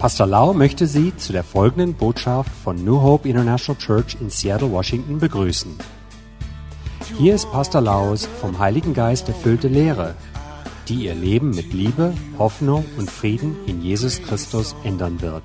[0.00, 4.72] Pastor Lau möchte Sie zu der folgenden Botschaft von New Hope International Church in Seattle,
[4.72, 5.76] Washington begrüßen.
[7.18, 10.14] Hier ist Pastor Laus vom Heiligen Geist erfüllte Lehre,
[10.88, 15.42] die Ihr Leben mit Liebe, Hoffnung und Frieden in Jesus Christus ändern wird.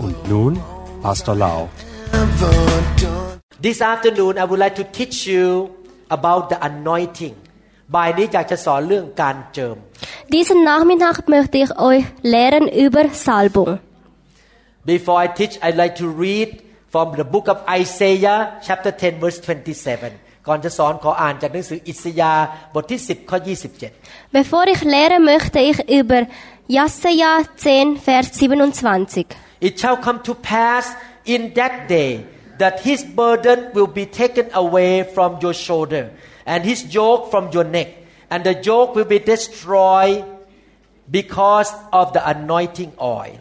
[0.00, 0.58] Und nun
[1.00, 1.68] Pastor Lau.
[3.62, 5.68] This afternoon, I would like to teach you
[6.08, 7.36] about the anointing.
[7.94, 9.76] บ่ายนี้อยากจะสอนเรื่องการเจิม
[10.34, 13.70] Diesen Nachmittag möchte ich euch lehren über Salbung.
[14.92, 16.48] Before I teach, I'd like to read
[16.92, 20.12] from the book of Isaiah, chapter 10, verse 27.
[20.48, 22.44] ก่อนจะสอนขออ่านจากหนังสืออิสยาห์
[22.74, 23.38] บทที่ 10 ข้อ
[23.86, 26.20] 27 Bevor ich lehre, möchte ich über
[26.76, 29.26] Jesaja 10, Vers 27.
[29.68, 30.84] It shall come to pass
[31.34, 32.10] in that day
[32.62, 36.04] that his burden will be taken away from your shoulder
[36.51, 37.89] and his yoke from your neck
[38.31, 40.23] and the yoke will be destroyed
[41.17, 41.69] because
[41.99, 43.35] of the anointing oil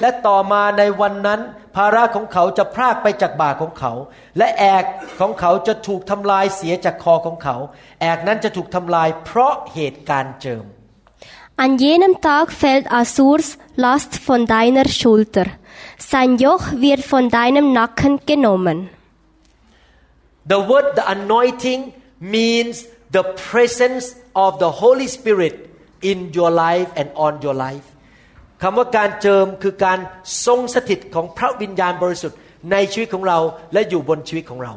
[0.00, 1.40] และต่อมาในวันนั้น
[1.76, 3.92] ภาระของเขาจะพรากไปจากบ่าของเขา
[4.38, 4.84] และแอก
[5.20, 7.56] ของเขาจะถูกทำลายเสียจากคอของเขา
[8.00, 10.64] แอกนั้นจะถูกทำลายเพราะเหตุการณ์เจิม
[11.64, 15.46] An jenem Tag fällt Assurs Last von deiner Schulter.
[15.98, 18.90] Sein Joch wird von deinem Nacken genommen.
[20.52, 21.80] The word the anointing
[22.34, 22.74] means
[23.16, 24.04] the presence
[24.44, 25.54] of the Holy Spirit
[26.10, 27.86] in your life and on your life
[28.62, 29.98] คำว่าการเจิมคือการ
[30.46, 32.38] ทรงสถิตของพระวิญญาณบริสุทธิ์
[32.72, 33.38] ในชีวิตของเรา
[33.72, 34.72] และอยู่บนชีวิตของเรา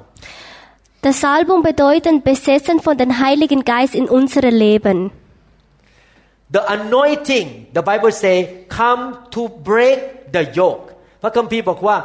[1.06, 4.98] Das Salbung bedeutet besessen von dem Heiligen Geist in unserem Leben.
[6.56, 8.38] The anointing the Bible say
[8.80, 9.02] come
[9.36, 10.00] to break
[10.36, 10.86] the yoke
[11.22, 11.98] พระคัมภีร์บอกว่า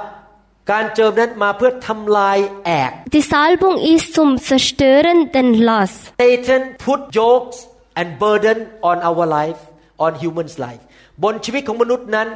[0.72, 6.00] การเจิมนั้นมาเพื่อทำลายแอก Die Salbung ist zum Zerstören den Last.
[6.22, 7.56] Satan put yokes
[8.00, 8.58] and burden
[8.90, 9.60] on our life
[10.04, 10.82] on humans life
[11.24, 12.28] บนชีวิตของมนุษย์นั้น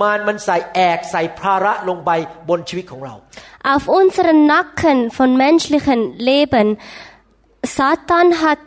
[0.00, 2.10] มารมันใส่แอกใส่ภาระลงไป
[2.48, 3.14] บนชีวิตของเรา
[3.74, 6.00] Auf unseren Nacken von menschlichen
[6.30, 6.66] Leben.
[7.78, 8.62] Satan hat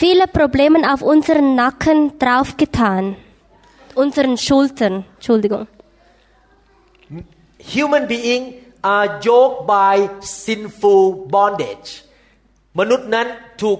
[0.00, 3.02] viele Probleme auf unseren Nacken draufgetan.
[4.02, 5.66] Unseren Schultern, Entschuldigung.
[7.74, 8.42] Human being
[8.94, 9.94] are yoked by
[10.44, 11.02] sinful
[11.34, 11.90] bondage
[12.78, 13.26] มนุษย์นั้น
[13.62, 13.78] ถูก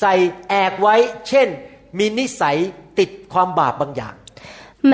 [0.00, 0.14] ใส่
[0.48, 0.96] แอกไว้
[1.28, 1.48] เช่น
[1.98, 2.56] มีนิสัย
[2.98, 4.14] ติดความบาปบางอย่าง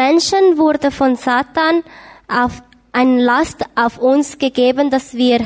[0.03, 1.75] Menschen wurde von Satan
[2.43, 2.53] auf
[3.01, 5.39] eine Last auf uns gegeben, dass wir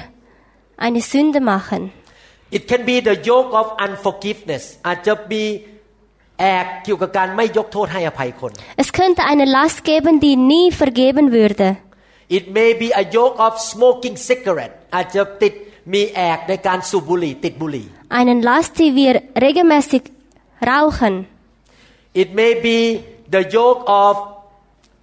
[0.85, 1.81] eine Sünde machen.
[2.57, 5.45] It can be the yoke of unforgiveness อาจจะมี
[6.41, 11.67] แอกเกี่ยวกับการไม่ยกโทษให้อภัยคน Es könnte eine Last geben, die nie vergeben würde.
[12.37, 15.55] It may be a yoke of smoking cigarette อาจจะติด
[15.93, 17.87] มีแอกในการสูบบุหรี่ติดบุหรี่
[18.19, 19.15] Einen Last, die wir
[19.45, 20.03] regelmäßig
[20.71, 21.15] rauchen.
[22.23, 22.79] It may be
[23.35, 24.15] the yoke of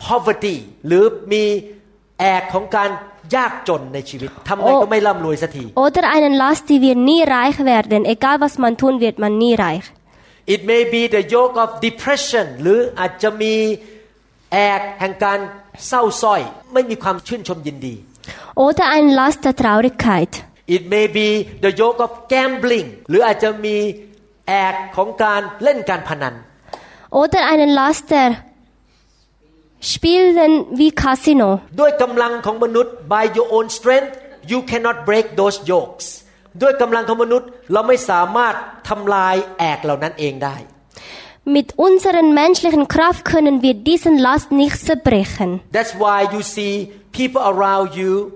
[0.07, 0.57] poverty
[0.87, 1.43] หรือมี
[2.19, 2.89] แอกของการ
[3.35, 7.99] ยากจนในชีวิตทำไงก็ไม่ร่ำรวยสักที Oder einen Last, die wir nie reich werden.
[8.15, 9.85] Egal was man tun, wird man nie reich.
[10.55, 13.53] It may be the yoke of depression หรืออาจจะมี
[14.53, 15.39] แอกแห่งการ
[15.86, 16.40] เศร้าส้อย
[16.72, 17.94] ไม่มีความชื่นชมยินดี
[18.66, 20.32] Oder ein Last der Traurigkeit.
[20.76, 21.28] It may be
[21.64, 23.76] the yoke of gambling หรืออาจจะมี
[24.48, 26.34] แอกของการเล่นการพนัน
[27.20, 28.28] Oder einen Last der
[29.92, 31.48] Spielen wie Casino.
[31.80, 34.12] ด้วยกำลังของมนุษย์ by your own strength
[34.50, 36.06] you cannot break those yokes
[36.62, 38.54] ด้วยกำลังของมนุษย์เราไม่สามารถ
[38.88, 40.56] ทำลายแอกเหล่านั้นเองได้
[41.47, 45.49] Mit unserer menschlichen Kraft können wir diesen Last nicht zerbrechen.
[45.71, 46.73] That's why you see
[47.11, 48.31] people around you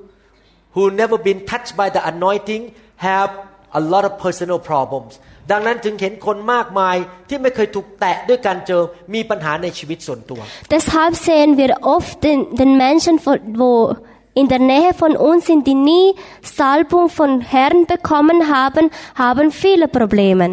[0.75, 2.61] who never been touched by the anointing
[2.97, 3.31] have
[3.71, 5.13] a lot of personal problems
[5.51, 6.95] ดังนั้นจึงเห็นคนมากมาย
[7.29, 8.81] ที่ไม่เคยถูกแตะด้วยการเจอ
[9.13, 10.41] มีปัญหาในชีวิตส่วนตัว
[10.75, 13.71] Deshalb sehen wir oft den, den Menschen, von- wo
[14.41, 16.07] in der Nähe von uns sind, die nie
[16.59, 18.85] Salbung von Herrn bekommen haben,
[19.25, 20.45] haben viele Probleme.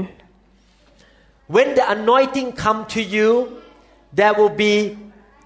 [1.56, 3.30] When the anointing come to you
[4.20, 4.76] there will be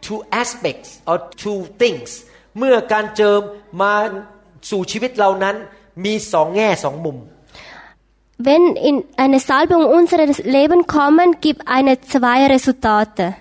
[0.06, 2.10] two aspects or two things
[2.58, 3.40] เมื่อการเจิม
[3.82, 3.94] มา
[4.70, 5.56] สู่ชีวิตเรานั้น
[6.06, 7.18] มีสองแง่สองมุม
[8.48, 10.20] Wenn in eine Salbung in unser
[10.58, 13.36] Leben kommen, gibt eine zwei Resultate.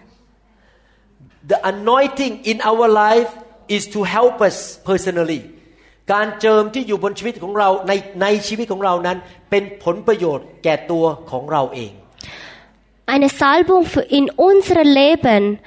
[1.48, 3.30] The anointing in our life
[3.68, 4.56] is to help us
[4.90, 5.42] personally
[6.12, 7.92] การเจิมที่อยู่บนชีวิตของเราใน
[8.22, 9.18] ในชีวิตของเรานั้น
[9.50, 11.92] เป็นผลประโยชน์แก่ตัวของเราเอง
[13.05, 15.59] Eine Salbung für in unserem Leben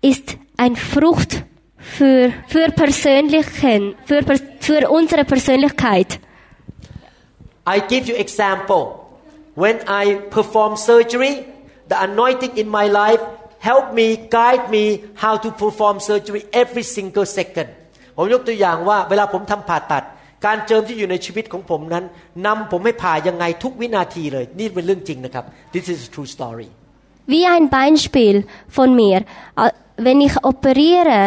[0.00, 1.44] ist ein Frucht
[1.78, 6.20] für, für Persönlichen, für, pers- für unsere Persönlichkeit.
[7.66, 8.82] I give you example
[9.54, 11.44] when I perform surgery
[11.88, 13.20] the anointing in my life
[13.60, 14.06] help me
[14.38, 14.84] guide me
[15.24, 17.68] how to perform surgery every single second
[18.16, 20.04] ผมยกตัวอย่างว่าเวลาผมทำผ่าตัด
[20.45, 22.05] การเจิมที่อยู่ในชีวิตของผมนั้น
[22.45, 26.67] นำผมให้ผ่ายังไงทุกวินาทีเลย นี่เป็นเรื่องจริงนะครับ This is a true story
[27.33, 28.35] Wie ein Beispiel
[28.77, 29.17] von mir.
[29.61, 29.71] Äh,
[30.05, 31.19] Wenn ich operiere,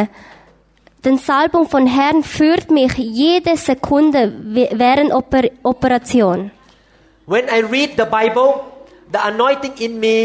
[1.06, 2.92] den Salbung von Herrn führt mich
[3.22, 4.20] jede Sekunde
[4.56, 6.36] we- während Oper Operation.
[7.32, 8.50] When I read the Bible
[9.14, 10.16] the anointing in me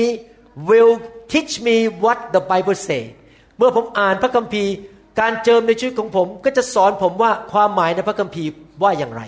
[0.70, 0.94] will
[1.34, 3.04] teach me what the Bible say
[3.58, 4.74] เมื่อผมอ่านพระคัมภีร์
[5.20, 8.52] การเจิมในชีวิตของผม ก็จะสอนผมว่าความหมายในพระคัมภีร์
[8.83, 9.23] ว่าอย่างไร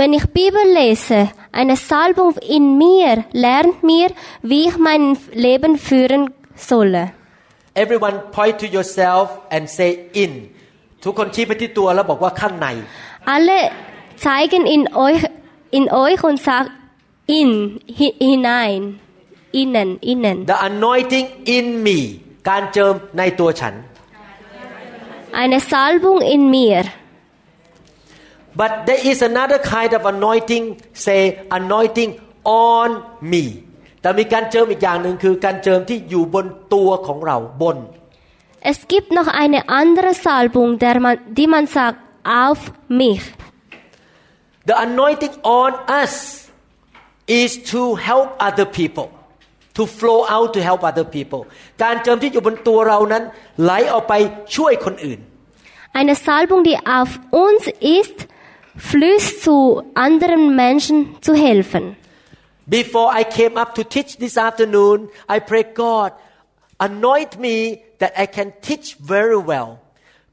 [0.00, 1.18] Wenn ich Bibel lese,
[1.60, 3.10] eine Salbung in mir
[3.46, 4.08] lernt mir,
[4.50, 5.02] wie ich mein
[5.46, 6.22] Leben führen
[6.70, 7.02] solle.
[7.82, 9.90] Everyone point to yourself and say
[10.22, 10.32] in
[11.04, 12.68] ทุกคนชี้ไปที่ตัวแล้วบอกว่าข้างใน
[13.34, 13.58] Alle
[14.26, 15.22] zeigen in euch,
[15.78, 16.70] in euch und sagen
[17.40, 17.50] in,
[17.98, 18.80] hi- hinein,
[19.62, 20.36] innen, innen.
[20.52, 21.98] The anointing in me
[22.48, 23.74] การเจิมในตัวฉัน
[25.42, 26.82] Eine Salbung in mir.
[28.61, 30.65] but there is another kind of anointing
[31.05, 31.21] say
[31.59, 32.11] anointing
[32.69, 32.89] on
[33.31, 33.43] me
[34.01, 37.77] แต่มีการเจิมอีกอย่างหนึ่งคือการเจิมที่อยู่บนตัวของเราบน
[38.71, 43.23] Es gibt noch eine andere Salbung, der man, die man sagt, auf mich.
[44.65, 45.71] The anointing on
[46.03, 46.13] us
[47.27, 49.09] is to help other people
[49.75, 51.41] to flow out to help other people
[51.83, 53.23] การเจิมที่อยู่บนตัวเรานั้น
[53.63, 54.13] ไหลออกไป
[54.55, 55.19] ช่วยคนอื่น
[55.99, 57.11] Eine Salbung, die auf
[57.45, 57.63] uns
[57.99, 58.17] ist,
[58.76, 61.96] fließt zu anderen Menschen zu helfen.
[62.66, 66.12] Before I came up to teach this afternoon I pray God
[66.78, 67.56] anoint me
[68.00, 69.70] that I can teach very well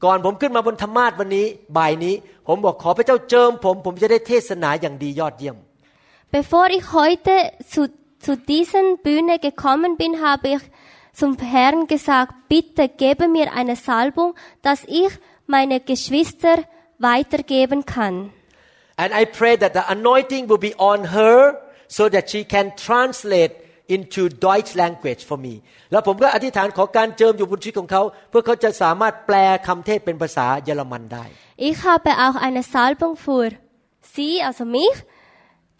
[0.04, 1.46] ก่อนผมขึ้นมาบนธรรมาสวันนี้
[1.76, 2.14] บ่ายนี้
[2.46, 5.56] ผมบอกขอพระเจ้าเจิมผม ผมจะได้เทศนาอย่างดียอดเยี่ยม
[6.38, 7.34] Bevor ich heute
[7.72, 7.82] zu,
[8.24, 10.62] zu diesen Bühne gekommen bin, habe ich
[11.20, 15.12] zum Herrn gesagt, bitte gebe mir eine Salbung, dass ich
[15.46, 16.56] meine Geschwister
[16.98, 18.14] weitergeben kann.
[19.02, 21.36] And I pray that the anointing will be on her
[21.96, 23.52] so that she can translate
[23.96, 25.54] into Deutsch language for me
[25.92, 29.36] แล้วผมก็อธิษฐานขอการเจิมอยู่บนชีวิตของเขา เพื่อเขาจะสามารถแปล
[29.66, 31.24] คำเทศเป็นภาษาเยอรมันได้
[31.70, 33.48] Ich habe auch eine Salbung für
[34.14, 34.96] sie, also mich,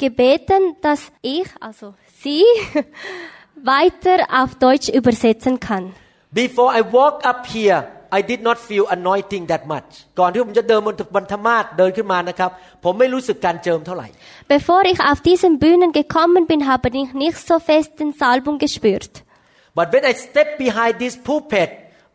[0.05, 1.87] gebeten, dass ich, also
[2.23, 2.43] sie,
[3.75, 5.85] weiter auf Deutsch übersetzen kann.
[6.31, 7.81] Before I walk up here
[8.19, 12.51] I did not feel anointing that much ก่อนที่ผมจะเดินบนบนธรรมาสเดินขึ้นมานะครับ
[12.85, 14.09] ผมไม่รู้สึกการเจิมเท่าไหร่
[14.55, 19.13] Bevor ich auf diesen Bühnen gekommen bin, habe ich nicht so fest den Salbung gespürt.
[19.79, 21.71] but when I step behind this pulpit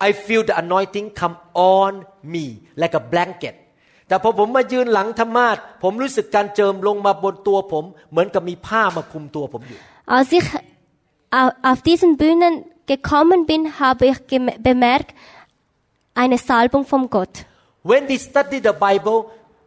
[0.07, 1.35] I feel the anointing come
[1.77, 1.91] on
[2.33, 2.45] me
[2.81, 3.55] like a blanket
[4.07, 9.79] แต่พอผมมายืนหลังธรรมาสผมรู้สึกการเจิมลงมาบนตัวผม เหมือนกับมีผ้ามาคลุมตัวผมอยู่
[10.17, 10.47] Als ich
[11.39, 12.53] au- auf diesen Bühnen
[12.93, 15.09] gekommen bin, habe ich gem- bemerkt,
[16.21, 17.33] eine Salbung von Gott.
[17.91, 19.17] When we study the Bible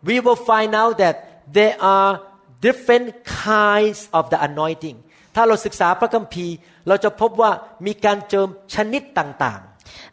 [0.08, 1.16] we will find out that
[1.58, 2.12] there are
[2.60, 3.06] different
[3.46, 4.96] kinds of the anointing
[5.34, 6.54] ถ้าเราศึกษาพระคัมภีร์
[6.88, 7.50] เราจะพบว่า
[7.86, 9.60] มีการเจิมชนิดต่าง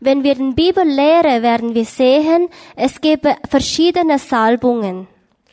[0.08, 2.42] Wenn wir die Bibel lehren, werden wir sehen,
[2.88, 4.96] es gibt verschiedene Salbungen.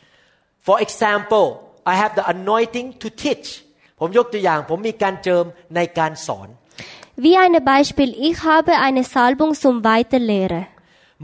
[0.05, 1.45] ๆ For example
[1.91, 3.47] I have the anointing to teach
[3.99, 5.45] ผมยกตัวอย่าง ผมมีการเจิม
[5.75, 6.49] ในการสอน
[7.23, 10.65] Wie ein Beispiel, ich habe eine Salbung zum Weiterlehren.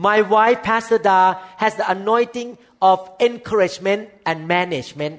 [0.08, 1.20] My wife Pastor Da
[1.64, 2.50] has the anointing
[2.90, 5.16] of encouragement and management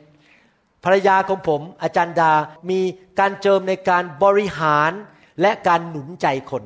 [0.85, 2.33] ภรรยาของผม อาจารย์ดา
[2.71, 2.81] มี
[3.19, 4.93] การเจิมในการบริหาร
[5.41, 6.63] และการหนุนใจคน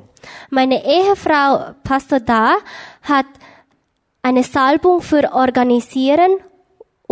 [0.56, 1.50] Meine Ehefrau
[1.88, 2.44] Pastor Da
[3.10, 3.28] hat
[4.28, 6.32] eine Salbung für Organisieren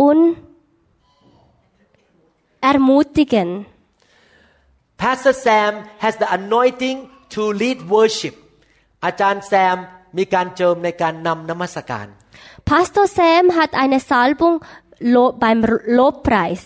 [0.07, 0.21] und
[2.61, 3.49] Ermutigen.
[4.97, 6.97] Pastor Sam has the anointing
[7.35, 8.35] to lead worship
[9.05, 9.77] อาจารย์แซม
[10.17, 12.07] มีการเจิมในการนำนมัสการ
[12.71, 14.55] Pastor Sam hat eine Salbung
[15.15, 15.59] Lo- beim
[15.99, 16.61] Lobpreis.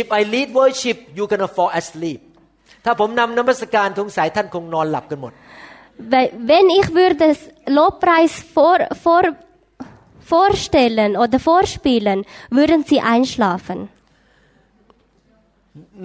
[0.00, 2.20] If I lead worship you gonna fall asleep
[2.84, 5.32] ถ้าผมนำนมัสการสงสัยท่านคงนอนหลับกันหมด
[6.12, 7.38] Weil Wenn ich würde das
[7.78, 9.24] Lobpreis vor, vor,
[10.32, 12.18] vorstellen oder vorspielen,
[12.58, 13.78] würden sie einschlafen.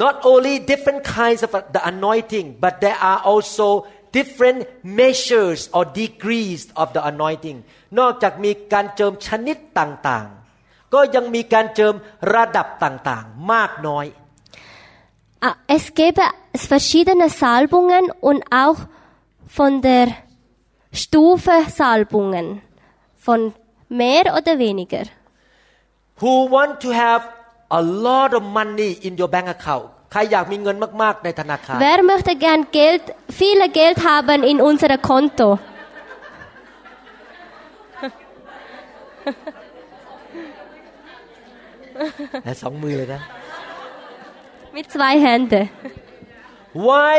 [0.06, 3.68] not only different kinds of the anointing but there are also
[4.18, 4.60] different
[5.00, 7.58] measures or degrees of the anointing
[8.00, 11.94] นอกจากมีการเจิมชนิดต่างๆ ก็ยังมีการเจิม
[12.34, 14.06] ระดับต่างๆ มากน้อย
[15.48, 16.24] Ah, Es gäbe
[16.72, 18.80] verschiedene Salbungen und auch
[19.58, 20.08] von der
[20.94, 22.62] Stufe Salbungen.
[23.25, 23.54] Von
[23.90, 25.06] mehr oder weniger.
[26.22, 27.24] who want to have
[27.80, 33.04] a lot of money in your bank account ใครอยากมีเงินมาก ๆ ในธนาคาร Wer möchte gern Geld,
[33.42, 35.50] viele Geld haben in unserem Konto?
[42.44, 43.22] และสองมือเลยนะ
[44.78, 45.63] Mit zwei Händen.
[46.88, 47.16] Why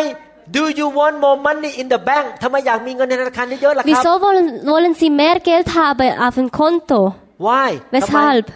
[0.57, 5.69] do you want more money in the bank ทำไมอยากมีเงินในธนาคารเยอะๆล่ะครับ Wieso wollen, wollen Sie mehr Geld
[5.81, 7.01] haben auf dem Konto?
[7.47, 8.47] Why ทำไม Weshalb?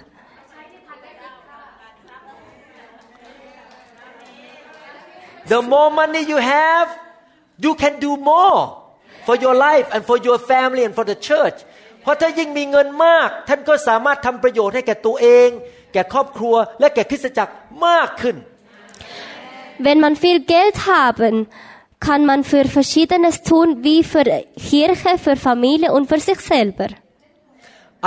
[5.52, 6.88] The more money you have
[7.66, 8.58] you can do more
[9.28, 11.58] for your life and for your family and for the church
[12.02, 15.50] เพราะถ้ายิ่งมีเงินมาก ท่านก็สามารถทำประโยชน์ให้แก่ตัวเอง
[15.94, 17.54] แก่ครอบครัว และแก่คริสตจักร
[17.86, 18.36] มากขึ้น
[19.88, 21.34] Wenn man viel Geld haben,
[22.08, 24.26] kann man für Verschiedenes tun, wie für
[24.72, 26.90] Kirche, für Familie und für sich selber.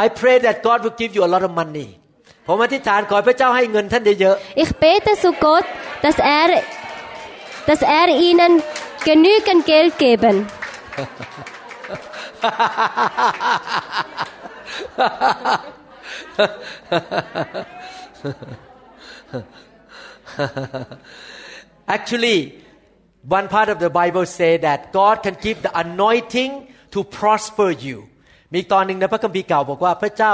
[0.04, 1.88] I pray that God will give you a lot of money
[2.46, 5.66] ผมอธิษฐานขอให้พระเจ้าให้เงินท่านเยอะ Ich bete zu Gott,
[6.04, 6.48] dass er,
[7.66, 8.62] dass er ihnen
[9.04, 10.46] genügend Geld geben.
[21.86, 22.38] Actually,
[23.28, 27.98] one part of the Bible say that God can give the anointing to prosper you
[28.54, 30.32] มีตอนหนึ่งในพระคัมภีร์เก่าบอกว่าพระเจ้า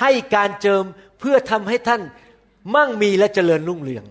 [0.00, 0.84] ให้การเจิม
[1.20, 2.02] เพื่อทำให้ท่าน
[2.74, 4.04] มั่งมีและเจริญรุ่งเรือง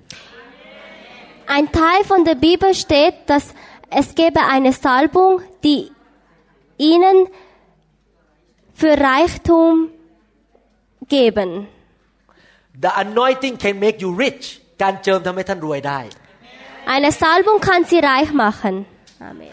[1.52, 3.54] Ein Teil von der Bibel steht, dass
[3.90, 5.90] es gebe eine Salbung, die
[6.76, 7.26] ihnen
[8.74, 9.90] für Reichtum
[11.08, 11.68] geben.
[12.80, 16.00] The anointing can make you rich การเจิมทำให้ท่านรวยได้
[16.94, 18.74] Eine Salbung kann sie reich machen.
[19.30, 19.52] Amen.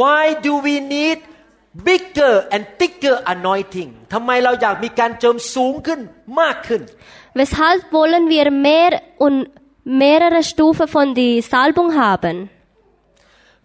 [0.00, 1.18] Why do we need
[1.88, 6.00] bigger and thicker anointing ทำไมเราอยากมีการเจิมสูงขึ้น
[6.40, 6.82] มากขึ้น
[7.40, 8.92] Weshalb wollen wir mehr
[9.24, 9.36] und
[9.83, 12.49] mehrere Stufen von die Salbung haben?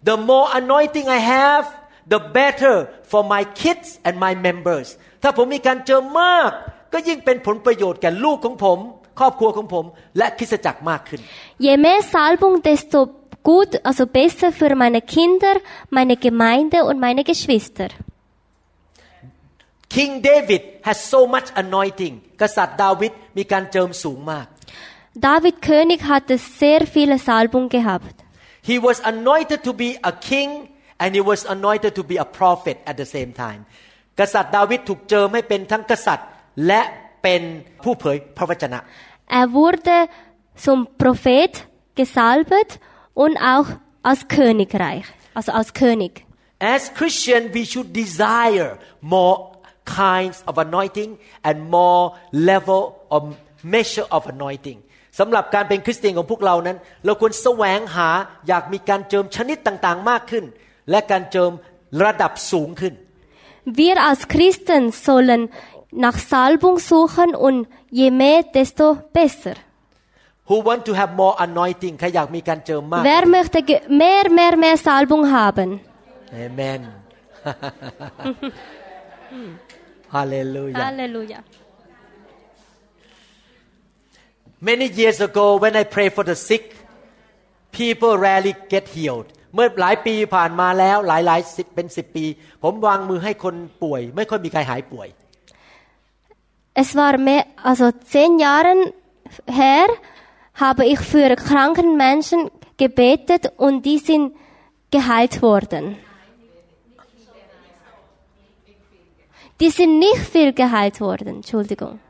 [0.03, 1.65] The more anointing I have
[2.07, 4.87] the better for my kids and my members
[5.23, 6.51] ถ้าผมมีการเจิมมาก
[6.93, 8.79] ก็ยิ่งเป็นผลประโยชน์แก่ลูกของผม
[9.19, 9.85] ครอบครัวของผม
[10.17, 11.19] และคริสตจักรมากขึ้น
[11.65, 12.99] Je mehr Salbung, desto
[13.49, 15.55] gut, also besser für meine Kinder,
[15.97, 17.89] meine Gemeinde und meine Geschwister.
[19.95, 24.45] King David has so much anointing กษัตริย์ดาวิดมีการเจิมสูงมาก
[25.18, 28.16] David König hatte sehr viele Salbung gehabt.
[28.62, 32.78] He was anointed to be a king and he was anointed to be a prophet
[32.84, 33.60] at the same time
[34.20, 36.28] กษัตริย์ดาวิดถูกเจิมให้เป็นทั้งกษัตริย์
[36.66, 36.82] และ
[37.22, 37.42] เป็น
[37.82, 38.80] ผู้เผยพระวจนะ
[39.38, 39.96] Er wurde
[40.64, 41.52] zum Prophet
[42.00, 42.70] gesalbt
[43.24, 43.68] und auch
[44.08, 45.06] als Königreich,
[45.38, 46.12] also als König.
[46.74, 48.70] As Christian we should desire
[49.14, 49.36] more
[50.02, 51.10] kinds of anointing
[51.48, 52.02] and more
[52.50, 52.80] level
[53.12, 53.20] or
[53.62, 54.78] measure of anointing
[55.19, 58.09] สำหรับการเป็นคริสเตียนของพวกเรานั้น เราควรแสวงหา
[58.47, 60.45] อยากมีการเจิมชนิดต่างๆ มากขึ้น
[60.89, 61.51] และการเจิม
[62.03, 62.93] ระดับสูงขึ้น
[63.81, 65.41] Wir als Christen sollen
[66.05, 67.57] nach Salbung suchen und
[67.99, 68.85] je mehr, desto
[69.17, 69.55] besser.
[70.49, 75.69] Who want to have more anointing ใครอยากมีการเจิมมาก Wer möchte ge- mehr, mehr, mehr Salbung haben?
[76.47, 76.81] Amen
[80.15, 81.39] Hallelujah Halleluja.
[84.68, 86.64] Many years ago when I pray for the sick
[87.78, 92.24] people rarely get healed เมื่อหลายปีผ่านมาแล้วหลายหลายสิบเป็นสิบปี
[92.62, 95.08] ผมวางมือให้คนป่วย ไม่ค่อยมีใครหายป่วย
[96.82, 98.80] Es war mehr, also zehn Jahren
[99.46, 99.86] her,
[100.54, 104.34] habe ich für kranken Menschen gebetet und die sind
[104.90, 105.96] geheilt worden.
[109.60, 112.00] Die sind nicht viel geheilt worden, Entschuldigung.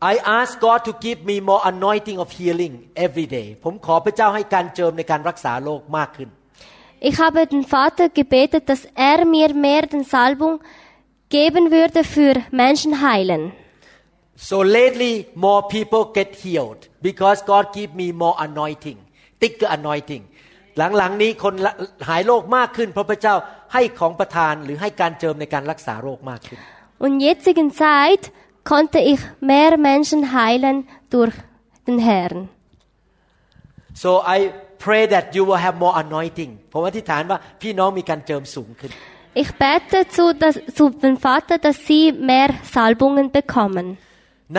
[0.00, 2.74] I ask God to give me more anointing of healing
[3.06, 6.28] every day ผมขอพระเจ้าให้การเจิมในการรักษาโรคมากขึ้น
[7.08, 8.82] Ich habe den Vater gebetet, dass
[9.12, 10.54] er mir mehr den Salbung
[11.36, 13.42] geben würde für Menschen heilen.
[14.36, 18.98] so lately more people get healed because God give me more anointing
[19.40, 20.24] thicker anointing
[20.78, 21.72] หลังๆนี้คนละ
[22.08, 23.34] หายโรคมากขึ้น เพราะพระเจ้า
[23.72, 26.60] ให้ของประทานหรือให้การเจิมในการรักษาโรคมากขึ้น
[27.04, 28.22] Und jetzigen Zeit
[28.71, 29.19] konnte ich
[29.51, 30.77] mehr Menschen heilen
[31.13, 31.35] durch
[31.87, 32.39] den Herrn.
[34.03, 34.39] so I
[34.85, 38.91] pray that you will have more anointing ผมอธิษฐานว่าพี่น้องมีการเจิมสูงขึ้น
[39.43, 43.85] Ich bete zu, dass, zu dem Vater, dass sie mehr Salbungen bekommen.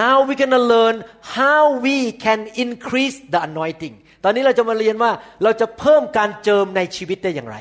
[0.02, 0.96] now we're gonna learn
[1.38, 3.94] how we can increase the anointing
[4.24, 7.58] ตอนนี้เราจะมาเรียนว่าเราจะเพิ่มการเจิมในชีวิตได้อย่างไร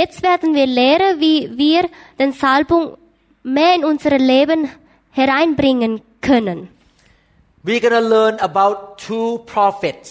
[0.00, 1.82] Jetzt werden wir lernen, wie wir
[2.20, 2.82] den Salbung
[3.58, 4.60] mehr in unser Leben
[5.17, 5.93] hereinbringen
[6.27, 6.59] können.
[7.67, 8.75] we're gonna learn about
[9.07, 10.07] two prophets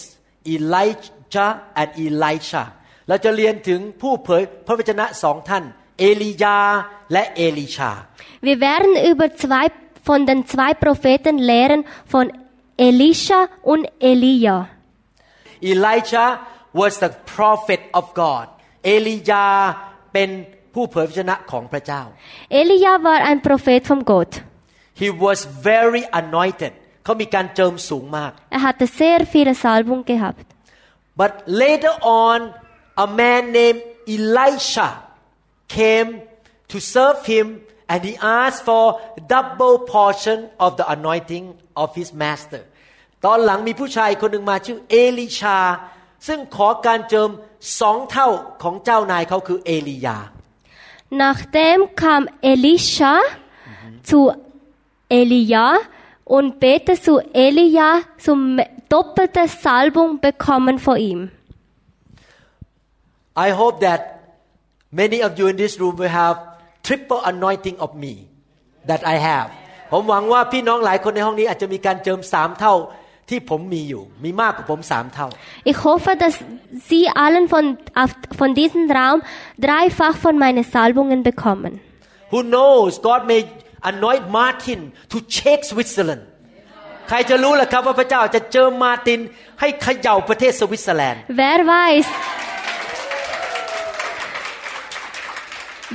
[0.55, 1.49] Elijah
[1.79, 2.63] and Elisha
[3.07, 5.63] เราจะเรียนถึงผู้เผยพระวจนะสองท่าน
[5.99, 6.57] เอลียา
[7.13, 7.91] และเอลิชา
[8.47, 9.65] Wir werden über zwei
[10.07, 11.81] von den zwei Propheten lehren
[12.13, 12.25] von
[12.87, 13.39] Elisha
[13.71, 14.55] und Elia.
[15.73, 16.29] Elijah
[16.79, 18.47] was the prophet of God
[18.85, 19.45] เอลียา
[20.13, 20.29] เป็น
[20.73, 22.01] ผู้เผยพระวจนะของพระเจ้า
[22.59, 24.31] Elia war ein Prophet von Gott.
[25.00, 25.38] He was
[25.70, 26.72] very anointed
[27.04, 30.46] เขามีการเจิมสูงมาก Er hatte sehr viele Salbung gehabt.
[31.20, 31.32] But
[31.64, 31.94] later
[32.24, 32.38] on,
[33.04, 33.82] a man named
[34.16, 34.88] Elisha
[35.78, 36.10] came
[36.72, 37.46] to serve him
[37.90, 38.84] and he asked for
[39.34, 41.44] double portion of the anointing
[41.82, 42.62] of his master.
[43.24, 45.58] ตอนหลังมีผู้ชายคนหนึ่งมาชื่อเอลิชา
[46.26, 47.30] ซึ่งขอการเจิม
[47.80, 48.28] สองเท่า
[48.62, 50.18] ของเจ้านายเขาคือเอลียา
[51.24, 52.22] Nachdem kam
[52.52, 53.14] Elisha
[54.08, 54.18] zu
[55.08, 55.66] Elia
[56.24, 58.58] und betete zu Elia zum
[58.88, 61.30] doppelte Salbung bekommen von ihm.
[63.36, 64.00] I hope that
[64.90, 66.36] many of you in this room will have
[66.82, 68.28] triple anointing of me
[68.86, 69.48] that I have
[69.92, 72.74] ผมหวังว่าพี่น้องหลายคนในห้องนี้อาจจะมีการเจิมสามเท่า
[73.28, 75.26] ที่ผมมีอยู่ มีมากกว่าผมสามเท่า
[75.70, 76.34] Ich hoffe, dass
[76.88, 77.64] Sie allen von,
[78.02, 79.18] auf- von diesem Raum
[79.66, 81.72] dreifach von meinen Salbungen bekommen.
[82.32, 83.40] Who knows God may
[83.91, 84.79] anoint Martin
[85.11, 86.23] to shake Switzerland
[87.09, 89.19] ใครจะรู้ล่ะครับว่าพระเจ้าจะเจิมมาร์ติน
[89.59, 92.07] ให้เขย่าประเทศสวิตเซอร์แลนด์ Wer weiß,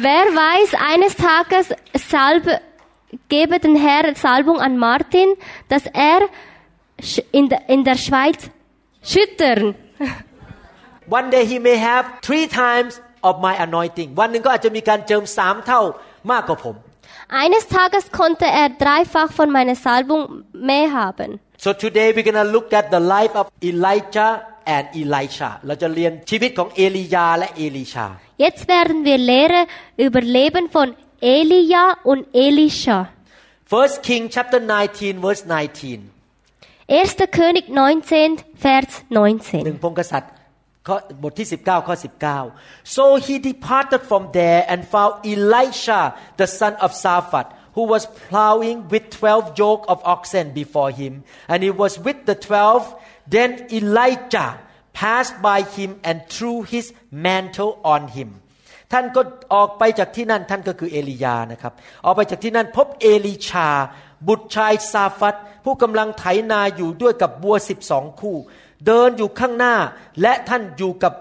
[0.08, 1.66] wer weiß, eines Tages
[2.10, 2.60] Salbe,
[3.28, 5.28] gebe den Herr Salbung an Martin,
[5.68, 6.20] dass er
[7.00, 8.40] sch- in der, in der Schweiz
[9.02, 9.74] schüttern.
[11.18, 12.92] One day he may have three times
[13.28, 15.80] of my anointing วันหนึ่งก็อาจจะมีการเจิมสามเท่า
[16.32, 16.76] มากกว่าผม
[17.43, 21.39] Eines Tages konnte er dreifach von meiner Salbung mehr haben.
[21.57, 24.31] So today we're gonna look at the life of Elijah
[24.75, 28.07] and Elisha เราจะเรียนชีวิตของเอลียาและเอลิชา
[28.45, 29.61] Jetzt werden wir Lehre
[30.05, 30.87] über Leben von
[31.37, 32.97] Elia und Elisha.
[33.73, 36.11] First King chapter 19 verse 19
[36.87, 37.17] 1.
[37.31, 39.83] König 19, Vers หนึ่ง 19.
[39.83, 40.40] พงกษัตริย์ข้อ
[41.21, 41.95] บทที่ 19 ข้อ
[42.43, 46.01] 19 so he departed from there and found Elisha
[46.39, 51.13] the son of Shaphat who was plowing with 12 yoke of oxen before him
[51.51, 52.95] and he was with the 12
[53.35, 54.49] then Elijah
[54.93, 56.85] passed by him and threw his
[57.25, 58.29] mantle on him
[58.93, 59.21] ท่านก็
[59.53, 61.73] ออกไปจากที่นั่นท่านก็คือเอลียานะครับ
[62.05, 63.69] ออกไปจากที่นั่นพบเอลีชา
[64.27, 68.37] บุตรชายซาฟัต ผู้กำลังไถนาอยู่ด้วยกับวัวสิบสองคู่
[68.85, 69.75] เดินอยู่ข้างหน้า
[70.21, 71.13] และท่านอยู่กับ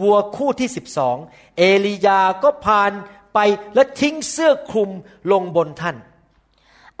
[0.00, 1.16] วัวคู่ที่สิบสอง
[1.58, 2.92] เอลียาก็ผ่าน
[3.34, 3.38] ไป
[3.74, 4.90] และทิ้งเสื้อคลุม
[5.30, 5.96] ลงบนท่าน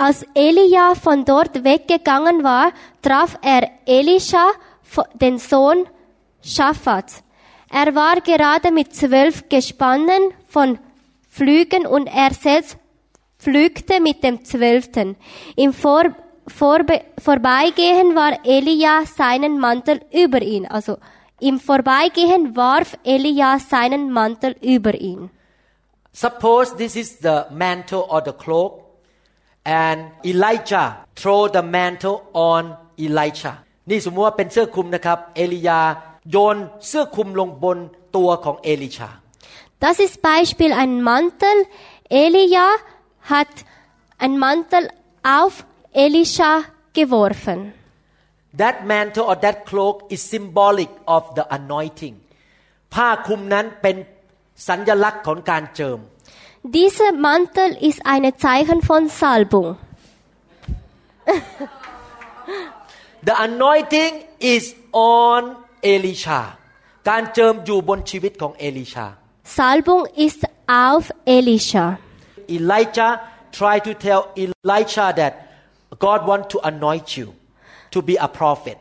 [0.06, 4.46] Als Elia von dort weggegangen war, traf er Elisha,
[5.20, 5.86] den Sohn
[6.42, 7.22] Schaphats.
[7.68, 10.78] Er war gerade mit zwölf Gespannen von
[11.28, 12.78] Flügen und er selbst
[13.38, 15.16] pflügte mit dem zwölften.
[15.54, 16.04] Im Vor
[16.46, 20.66] Vorbe Vorbeigehen war Elia seinen Mantel über ihn.
[20.66, 20.98] Also
[21.40, 25.30] im Vorbeigehen warf Elia seinen Mantel über ihn.
[26.12, 28.72] Suppose this is the mantle or the cloak
[29.64, 32.62] and Elijah throw the mantle on
[32.98, 33.52] Elisha
[33.90, 35.80] นี่สมมติว่าเป็นเสื้อคลุมนะครับ เอลียา
[36.30, 36.56] โยน
[36.88, 37.78] เสื้อคลุมลงบน
[38.16, 39.10] ตัวของเอลิชา
[39.84, 41.56] Das ist Beispiel ein Mantel.
[42.10, 42.66] Elia
[43.32, 43.52] hat
[44.18, 44.90] einen Mantel
[45.38, 45.52] auf
[46.04, 46.52] Elisha
[46.94, 47.72] geworfen.
[48.54, 52.14] That mantle or that cloak is symbolic of the anointing
[52.94, 53.96] ผ้าคลุมนั้นเป็น
[54.68, 55.98] สัญลักษณ์ของการเจิม
[56.78, 59.68] Dieser Mantel ist ein Zeichen von Salbung.
[63.28, 64.12] The anointing
[64.54, 65.40] is on
[65.94, 66.40] Elisha
[67.08, 69.06] การเจิมอยู่บนชีวิตของเอลิชา
[69.56, 70.42] Salbung ist
[70.86, 71.04] auf
[71.36, 71.86] Elisha.
[72.56, 73.12] Elijah
[73.58, 75.32] tried to tell Elisha that
[76.03, 77.27] God want to anoint you
[77.93, 78.77] to be a prophet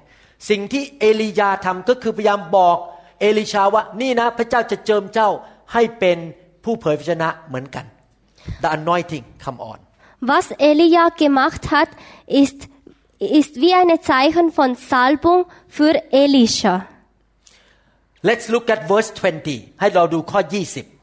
[0.50, 2.77] สิ่งที่เอลียาทำก็คือพยายามบอก
[3.20, 5.29] เอลิชาว่านี่นะพระเจ้าจะเจิมเจ้า
[5.72, 6.18] ให้เป็น
[6.64, 7.85] ผู้เผยพระชนะเหมือนกัน
[8.62, 9.79] The anointing come on
[10.31, 11.90] Was Elia gemacht hat,
[12.27, 12.68] ist,
[13.18, 16.87] ist wie ein Zeichen von Salbung für Elisha.
[18.22, 20.94] Let's look at verse 20 ให้เราดูข้อ 20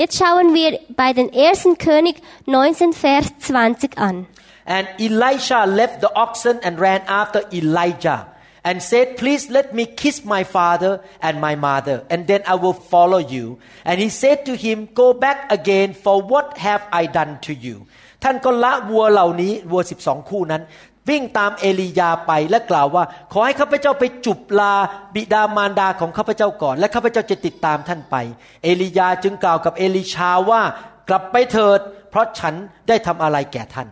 [0.00, 0.70] Jetzt schauen wir
[1.02, 2.16] bei den ersten König
[2.46, 4.26] 19 Vers 20 an.
[4.66, 8.26] And Elisha left the oxen and ran after Elijah
[8.64, 12.72] and said, Please let me kiss my father and my mother, and then I will
[12.74, 13.58] follow you.
[13.84, 17.76] And he said to him, Go back again, for what have I done to you?
[18.24, 20.62] ท่านก็ละวัวเหล่านี้วัวสิบสองคู่นั้น
[21.08, 24.74] วิ่งตามเอลียาไปและกล่าวว่า ขอให้ข้าพเจ้าไปจุบลา
[25.14, 28.16] บิดามารดาของข้าพเจ้าก่อน และข้าพเจ้าจะติดตามท่านไป
[28.64, 30.62] เอลียาจึงกล่าวกับเอลิชาว่า
[31.08, 32.54] กลับไปเถิด เพราะฉัน
[32.88, 33.88] ได้ทำอะไรแก่ท่าน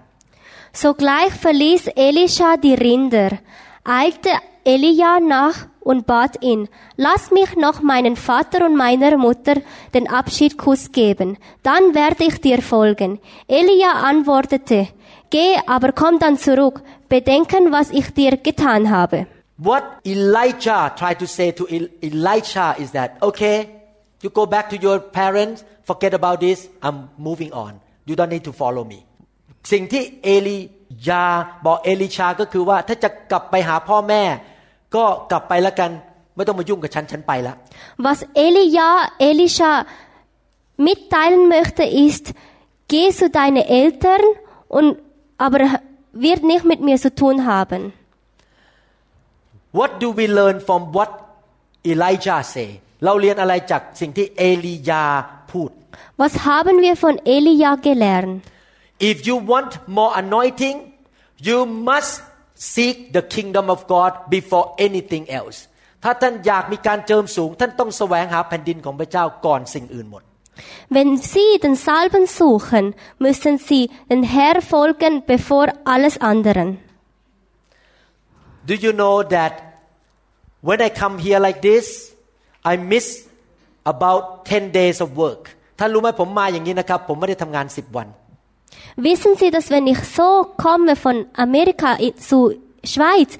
[0.76, 3.38] Sogleich verließ Elisha die Rinder,
[3.84, 4.30] eilte
[4.64, 9.54] Elia nach und bat ihn, lass mich noch meinen Vater und meiner Mutter
[9.94, 13.20] den Abschiedkuss geben, dann werde ich dir folgen.
[13.46, 14.88] Elia antwortete,
[15.30, 19.28] geh, aber komm dann zurück, bedenken, was ich dir getan habe.
[19.56, 23.68] What Elijah tried to say to El- Elisha is that okay
[24.20, 28.42] you go back to your parents forget about this I'm moving on you don't need
[28.42, 29.04] to follow me
[29.72, 30.58] สิ่งที่เอลี
[31.08, 31.24] ยา
[31.64, 34.22] บอกเอลิชาก็คือว่าถ้าจะกลับไปหาพ่อแม่
[34.94, 35.90] ก็กลับไปแล้วกัน
[36.34, 37.56] ไม่ต้องมายุ่งกับฉันฉันไปแล้ว
[38.06, 38.90] Was Elia
[39.30, 39.72] Elisha
[40.86, 42.24] mitteilen möchte ist,
[42.92, 44.22] geh zu deinen Eltern
[44.76, 44.88] und
[45.44, 45.60] aber
[46.24, 47.80] wird nicht mit mir zu tun haben.
[49.78, 51.10] What do we learn from what
[51.92, 52.70] Elijah say
[53.04, 55.04] เราเรียนอะไรจากสิ่งที่เอลียา
[55.52, 55.70] พูด
[56.22, 58.36] Was haben wir von Elia gelernt?
[58.98, 60.76] If you want more anointing
[61.48, 62.22] you must
[62.54, 65.58] seek the kingdom of God before anything else
[66.02, 70.22] ถ้าท่านอยากมีการเจิมสูง ท่านต้องแสวงหาแผ่นดินของพระเจ้าก่อนสิ่งอื่นหมด
[70.96, 72.84] Wenn Sie den Salben suchen,
[73.18, 76.68] müssen Sie den Herr folgen bevor alles anderen.
[78.68, 79.52] Do you know that
[80.68, 81.86] when I come here like this
[82.70, 83.06] I miss
[83.92, 85.42] about 10 days of work
[85.78, 88.08] ท่านรู้ไหมผมมาอย่างนี้นะครับ ผมไม่ได้ทำงาน 10 วัน
[89.07, 90.29] Wissen Sie, dass wenn ich so
[90.65, 92.39] komme von Amerika i- zu
[92.93, 93.31] Schweiz,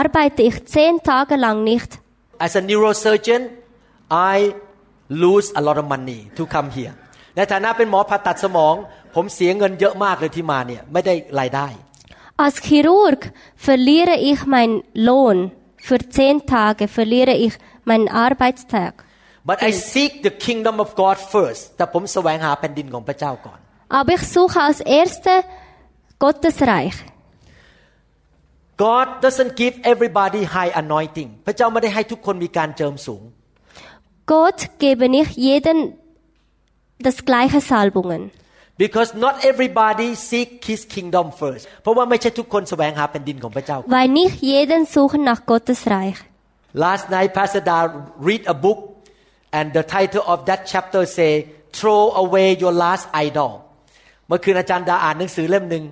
[0.00, 1.90] arbeite ich zehn Tage lang nicht.
[2.46, 3.42] As a neurosurgeon
[4.36, 4.54] I
[5.08, 6.94] lose a lot of money to come here
[7.36, 8.74] ในฐานะเป็นหมอผ่าตัดสมอง
[9.14, 11.68] ผมเสียเงินเยอะมากเลยที่มาเนี่ยไม่ได้รายได้
[12.44, 13.20] Als Chirurg
[13.68, 14.76] verliere ich meinen
[15.08, 15.38] Lohn.
[15.88, 17.54] Für zehn Tage verliere ich
[17.88, 18.92] meinen Arbeitstag.
[19.50, 23.58] but I seek the kingdom of God first แต่ผมแสวงหาแผ่นดินของพระเจ้าก่อน
[23.98, 25.32] Aber ich suche als Erste
[26.18, 26.96] Gottes Reich.
[28.76, 33.22] God doesn't give everybody high anointing พระเจ้าไม่ได้ให้ทุกคนมีการเจิมสูง
[34.34, 35.78] Gott gebe nicht jeden
[37.06, 38.22] das gleiche Salbungen.
[38.84, 46.18] because not everybody seek His kingdom first เพราะว่าไม่ใช่ทุกคนแสวงหาแผ่นดินของพระเจ้า Weil nicht jeden suchen nach Gottes Reich.
[46.86, 47.78] Last night Pastor Da
[48.28, 48.78] read a book
[49.58, 51.32] and the title of that chapter say
[51.78, 53.52] throw away your last idol
[54.29, 55.83] เมื่อคืนอาจารย์ดาอ่านหนังสือเล่มหนึ่ง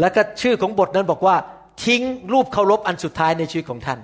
[0.00, 1.36] แล้วก็ชื่อของบทนั้นบอกว่า
[1.84, 4.00] ทิ้งรูปเคารพอันสุดท้ายในชีวิตของท่าน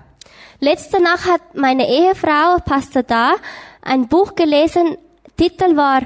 [0.69, 3.37] Letzte Nacht hat meine Ehefrau, Pastor Da,
[3.93, 4.97] ein Buch gelesen.
[5.37, 6.01] Titel war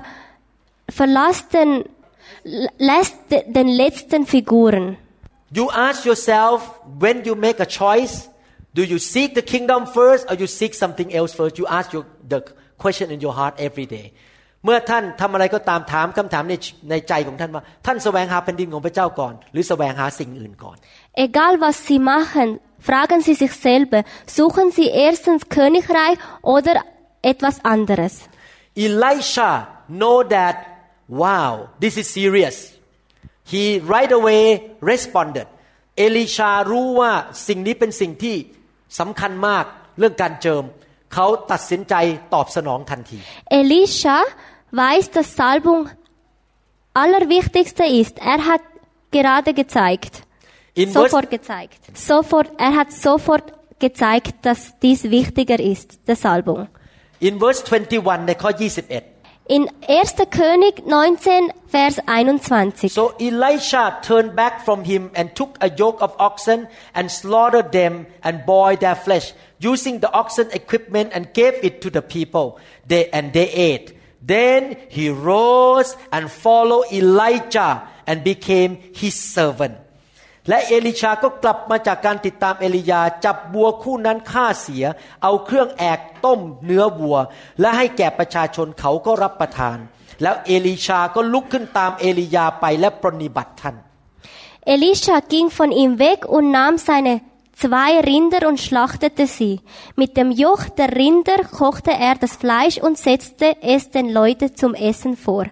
[0.99, 1.85] Verlass den,
[2.91, 3.17] lässt
[3.59, 4.99] den letzten Figuren.
[5.59, 6.59] You ask yourself
[7.05, 8.15] when you make a choice
[8.75, 12.05] do you seek the kingdom first or you seek something else first you ask your,
[12.27, 12.41] the
[12.79, 14.13] question in your heart every day
[14.65, 16.55] เมื่อท่านทำอะไรก็ตามถามคำถามใน
[16.91, 20.77] ในใจของท่านว่าท่านแสวงหาแผ่นดินของพระเจ้าก่อน หรือแสวงหาสิ่งอื่นก่อน
[21.27, 22.49] Egal was Sie machen,
[22.89, 24.01] fragen Sie sich selber,
[24.39, 26.19] suchen Sie erstens Königreich
[26.55, 26.75] oder
[27.33, 28.13] etwas anderes.
[28.87, 29.51] Elisha
[30.01, 30.57] know that
[31.23, 32.57] wow this is serious
[33.53, 34.45] he right away
[34.93, 35.47] responded
[35.99, 37.13] เอลิชารู้ว่า
[37.49, 38.37] สิ่งนี้เป็นสิ่งที่
[38.99, 39.65] สำคัญมาก
[39.99, 40.65] เรื่องการเจิม
[41.15, 41.95] เขาตัดสินใจ
[42.35, 43.19] ตอบสนองทันที
[43.61, 44.19] Elisha
[44.72, 45.90] weiß, dass Salbung
[46.94, 48.20] allerwichtigste ist.
[48.20, 48.62] Er hat
[49.12, 50.24] gerade gezeigt.
[50.74, 51.80] In verse, Sofort gezeigt.
[51.98, 56.68] Sofort, er hat sofort gezeigt, dass dies wichtiger ist, der Salbung.
[57.20, 59.04] in verse 21ในข้อ 21
[59.58, 60.16] In 1.
[60.40, 62.90] König 19, Vers 21.
[63.00, 67.94] So Elisha turned back from him and took a yoke of oxen and slaughtered them
[68.28, 69.28] and boiled their flesh,
[69.72, 72.48] using the oxen equipment and gave it to the people.
[72.92, 73.88] They and they ate.
[74.23, 77.73] Then he rose and followed Elijah
[78.07, 79.75] and became his servant.
[80.49, 84.85] และเอลิชาก็กลับมาจากการติดตามเอลียาจับวัวคู่นั้นฆ่าเสีย
[85.23, 87.17] เอาเครื่องแอกต้มเนื้อวัว
[87.61, 89.79] และให้แก่ประชาชนเขาก็รับประทาน
[90.23, 93.77] แล้วเอลิชาก็ลุกขึ้นตามเอลียาไปและปรนนิบัติท่าน
[94.75, 97.13] Elisha ging von ihm weg und nahm seine
[97.54, 99.62] zwei Rinder und schlachtete sie.
[99.96, 104.74] Mit dem Joch der Rinder kochte er das Fleisch und setzte es den Leuten zum
[104.76, 105.46] Essen vor.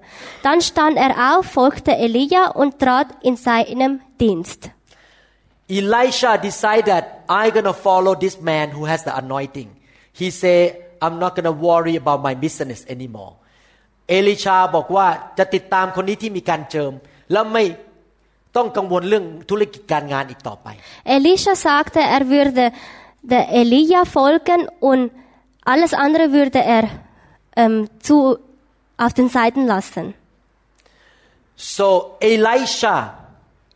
[0.44, 4.70] Dann stand er auf, folgte Elia und trat in seinem Dienst.
[5.68, 9.70] Elisha decided I'm gonna follow this man who has the anointing
[10.14, 10.58] he say
[11.02, 13.34] I'm not gonna worry about my business anymore
[14.10, 15.08] เอลิชาบอกว่า
[15.38, 16.94] จะติดตามคนนี้ที่มีการเจิม
[17.32, 17.64] แล้วไม่
[18.56, 20.68] ต้องกังวลเรื่องธุรกิจการงานอีกต่อไป
[21.18, 22.64] Elisha sagte, er würde
[23.34, 25.04] der Elia folgen und
[25.72, 26.86] alles andere würde er
[27.62, 27.76] ähm,
[28.08, 28.16] zu,
[29.04, 30.06] auf den Seiten lassen.
[31.78, 31.88] so
[32.34, 32.96] Elisha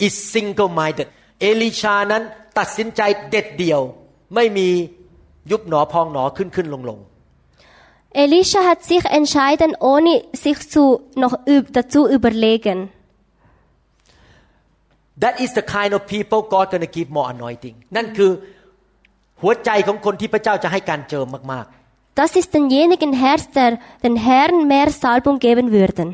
[0.08, 1.08] is single minded
[1.42, 2.24] เอลิชานั้น
[2.60, 3.82] ตัดสินใจเด็ดเดี่ยว
[4.36, 4.68] ไม่มี
[5.52, 7.00] ยุบหนอพองหนอขึ้นขึ้นลงลง
[8.26, 10.84] Elisha hat sich entschieden, ohne sich zu,
[11.24, 12.78] noch üb- dazu überlegen.
[15.23, 18.31] That is the kind of people God gonna give more anointing นั่นคือ
[19.43, 21.67] หัวใจของคนที่พระเจ้าจะให้การเจิมมาก
[22.23, 23.71] Das ist denjenigen Herz, der
[24.05, 26.07] den Herrn mehr Salbung geben würden.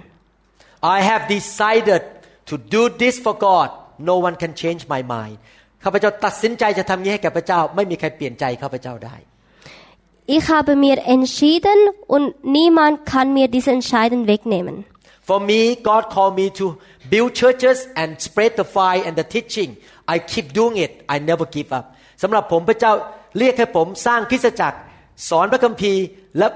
[0.42, 2.02] ๆ I have decided
[2.50, 3.68] to do this for God
[4.10, 5.36] no one can change my mind
[5.84, 9.16] ข้าพเจ้าตัดสินใจจะทำนี้ให้แก่พระเจ้า ไม่มีใครเปลี่ยนใจข้าพเจ้าได้
[10.36, 11.78] Ich habe mir entschieden
[12.14, 12.26] und
[12.58, 14.76] niemand kann mir diese Entscheidung wegnehmen.
[15.30, 16.66] For me God called me to
[17.12, 19.70] build churches and spread the fire and the teaching
[20.14, 21.84] I keep doing it I never give up
[22.22, 22.92] สำหรับผมพระเจ้า
[23.38, 24.78] เรียกให้ผมสร้างคริสตจักร
[25.28, 26.04] สอนพระคัมภีร์
[26.38, 26.48] และ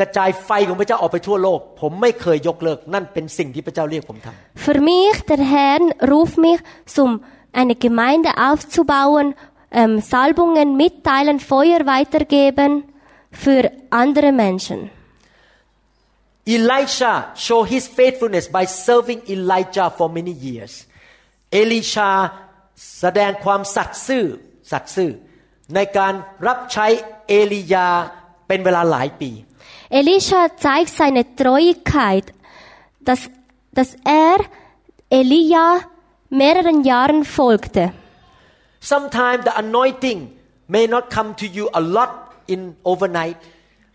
[0.00, 5.80] กระจายไฟของพระเจ้าออกไปทั่วโลก ผมไม่เคยยกเลิกนั่นเป็นสิ่งที่พระเจ้าเรียกผมทำ Für mich, der Herr
[6.12, 6.60] ruft mich,
[6.96, 7.10] zum
[7.60, 9.26] eine Gemeinde aufzubauen,
[9.80, 12.70] ähm, Salbungen mitteilen, Feuer weitergeben
[13.44, 13.62] für
[14.02, 14.78] andere Menschen.
[16.55, 17.13] Elisha
[17.45, 20.73] show his faithfulness by serving Elijah for many years
[21.51, 22.11] เอลิชา
[22.99, 24.25] แสดงความสัตย์ซื่อ
[24.71, 25.11] สัตย์ซื่อ
[25.75, 26.13] ในการ
[26.47, 26.87] รับใช้
[27.27, 27.87] เอลียา
[28.47, 29.31] เป็นเวลาหลายปี
[29.99, 32.33] Elisha zeigt seine Treuigkeit,
[33.07, 33.29] dass,
[33.77, 34.39] dass er
[35.09, 35.81] Elia
[36.29, 37.93] mehreren Jahren folgte.
[38.79, 40.19] Sometimes the anointing
[40.67, 43.37] may not come to you a lot in overnight,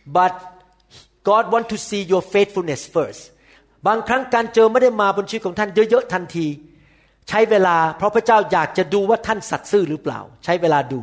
[0.06, 0.34] but
[1.28, 3.22] God want to see your faithfulness first.
[3.86, 6.46] บางครั้งการเจอไม่ได้มาบนชีวิตของท่านเยอะๆทันที
[7.28, 11.02] ใช้เวลาเพราะพระเจ้าอยากจะดูว่าท่านสัตย์ซื่อหรือเปล่า ใช้เวลาดู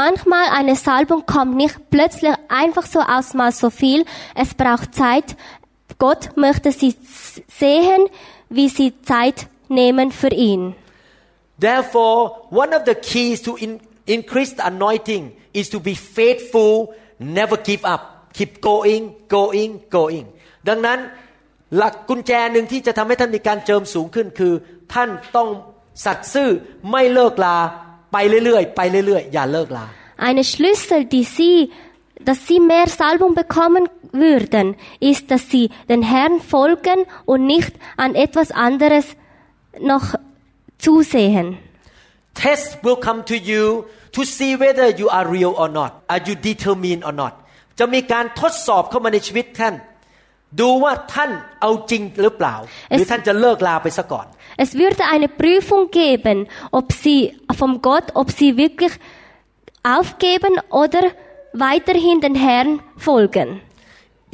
[0.00, 4.04] Manchmal eine Salbung kommt nicht plötzlich einfach so aus mal so viel.
[4.34, 5.36] Es braucht Zeit.
[5.98, 6.94] Gott möchte sie
[7.48, 8.02] sehen,
[8.50, 10.74] wie sie Zeit nehmen für ihn.
[11.58, 17.56] Therefore one of the keys to in, increase the anointing is to be faithful never
[17.56, 19.03] give up Keep going
[19.35, 20.27] going going
[20.69, 20.99] ดังนั้น
[21.77, 24.53] หลักกุญแจหนึ่งที่จะทำให้ท่านมีการเจิมสูงขึ้นคือ
[24.93, 25.49] ท่านต้อง
[26.05, 26.49] สัตย์ซื่อ
[26.91, 27.57] ไม่เลิกลา
[28.13, 29.85] ไปเรื่อยๆไปเรื่อยๆอย่าเลิกลา
[30.27, 31.57] Eine Schlüssel, die sie,
[32.27, 38.15] dass sie mehr Salbung bekommen würden, ist, dass sie den Herrn folgen und nicht an
[38.15, 39.05] etwas anderes
[39.81, 40.15] noch
[40.77, 41.57] zusehen.
[42.33, 46.35] Test will come to you to see whether you are real or not are you
[46.35, 47.33] determined or not
[47.78, 49.74] จะมีการทดสอบเข้ามาในชีวิตท่าน
[50.60, 52.54] ดูว่าท่านเอาจริงหรือเปล่า
[52.88, 54.26] หรือท่านจะเลิกลาไปซะก่อน
[54.64, 56.36] Es würde eine Prüfung geben,
[56.78, 57.20] ob sie
[57.60, 58.92] vom Gott, ob sie wirklich
[59.96, 61.02] aufgeben oder
[61.52, 62.70] weiterhin den Herrn
[63.06, 63.48] folgen.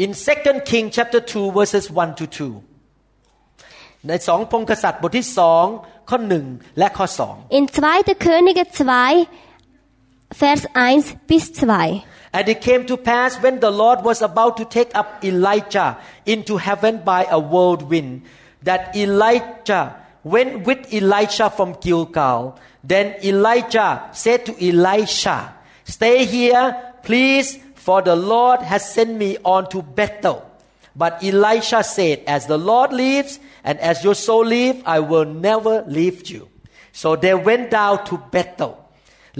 [0.05, 5.65] In 2 King chapter 2 verses 1 to 2 ในสองพงศ์กษัตริย์บทที่สอง
[6.11, 6.45] ข้อหนึ่ง
[6.79, 8.27] และข้อสอง In 2.
[8.27, 12.20] Könige 2, Vers 1 bis 2.
[12.34, 16.58] And it came to pass when the Lord was about to take up Elijah into
[16.58, 18.24] heaven by a whirlwind,
[18.63, 22.58] that Elijah went with Elisha from Gilgal.
[22.84, 29.70] Then Elijah said to Elisha, Stay here, please, for the Lord has sent me on
[29.70, 30.48] to Bethel.
[30.96, 35.84] But Elisha said, As the Lord lives, and as your soul lives, I will never
[35.84, 36.50] leave you.
[36.91, 38.81] So they went down to Bethel.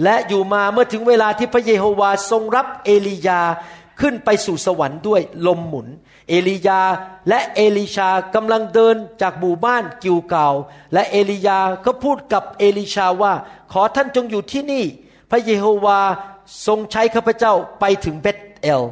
[0.02, 3.40] และอยู่มาเมื่อถึงเวลาที่พระเยโฮวาทรงรับเอลียา
[4.00, 5.88] ขึ้นไปสู่สวรรค์ด้วยลมหมุน
[6.28, 6.80] เอลียา
[7.28, 10.48] และเอลิชากำลังเดินจากหมู่บ้านกิวเกา
[10.92, 13.32] และเอลียาก็พูดกับเอลิชาว่า
[13.72, 14.84] ขอท่านจงอยู่ที่นี่
[15.30, 16.00] พระเยโฮวา
[16.66, 18.82] ทรงใช้ข้าพเจ้าไปถึงเบธเอล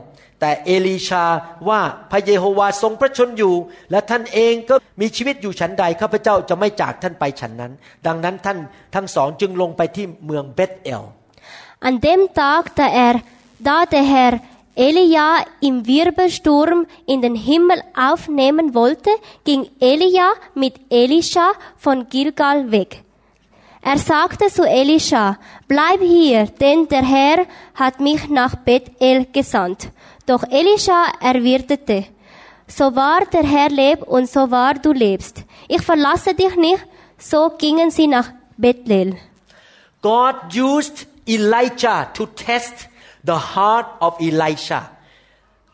[0.40, 1.24] แต่เอลีชา
[1.68, 3.54] ว่าพระเยโฮวาทรงพระชนอยู่
[3.90, 7.72] และท่านเองก็มีชีวิตอยู่ฉันใดข้าพเจ้าจะไม่จากท่านไปฉันนั้น
[8.06, 8.58] ดังนั้นท่าน
[8.94, 11.04] ทั้งสองจึงลงไปที่เมืองเบธเอล
[11.88, 13.16] An dem Tag, da er,
[13.58, 14.34] da der Herr
[14.74, 19.10] Elia im Wirbelsturm in den Himmel aufnehmen wollte,
[19.44, 23.02] ging Elia mit Elisha von Gilgal weg.
[23.82, 29.88] Er sagte zu Elisha, bleib hier, denn der Herr hat mich nach Bethel gesandt.
[30.25, 30.99] Doch Elisha
[31.31, 31.97] erwiderte,
[32.77, 35.35] so wahr der Herr lebt und so wahr du lebst.
[35.67, 36.83] Ich verlasse dich nicht.
[37.17, 39.15] So gingen sie nach Bethel.
[40.01, 40.35] God
[40.69, 40.97] used
[41.35, 42.75] Elijah to test
[43.29, 44.81] the heart of Elisha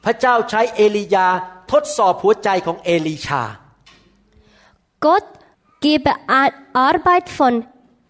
[0.05, 1.27] พระเจ้าใช้เอลียา
[1.71, 3.43] ทดสอบหัวใจของเอลีชา
[5.05, 5.27] Gott
[5.85, 6.53] gebe A-
[6.89, 7.53] Arbeit von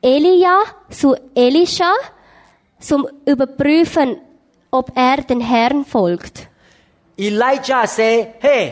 [0.02, 0.56] Elia
[0.90, 1.92] zu Elisha
[2.80, 4.10] zum Überprüfen,
[4.79, 6.37] ob er den Herrn folgt.
[7.27, 8.15] Elijah say
[8.47, 8.65] hey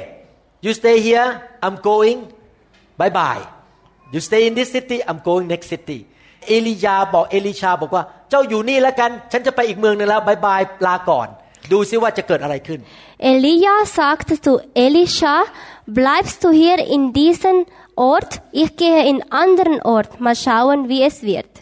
[0.64, 1.28] you stay here
[1.64, 2.18] I'm going
[3.00, 3.44] bye bye
[4.12, 6.00] you stay in this city I'm going next city
[6.48, 11.28] เอลียาบอกเอลิชาบอกว่า เจ้าอยู่นี่แล้วกัน ฉันจะไปอีกเมืองหนึงแล้วบายบายลาก่อน
[11.72, 12.80] ดูซิว่าจะเกิดอะไรขึ้น
[13.32, 14.52] Elia sagte zu
[14.86, 15.36] Elisha,
[15.98, 17.56] bleibst du hier in diesem
[18.12, 18.32] Ort?
[18.62, 20.10] Ich gehe in anderen Ort.
[20.24, 21.52] Mal schauen, wie es wird.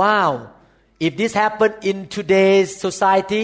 [0.00, 0.30] Wow
[1.05, 3.43] if this happened in today's society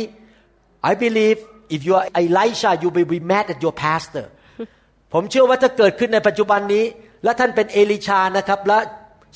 [0.91, 1.37] I believe
[1.75, 4.25] if you are Elisha you will be mad at your pastor
[5.13, 6.85] ผมเชื่อว่าถ้าเกิดขึ้นในปัจจุบันนี้
[7.23, 8.77] และท่านเป็นเอลิชานะครับ และ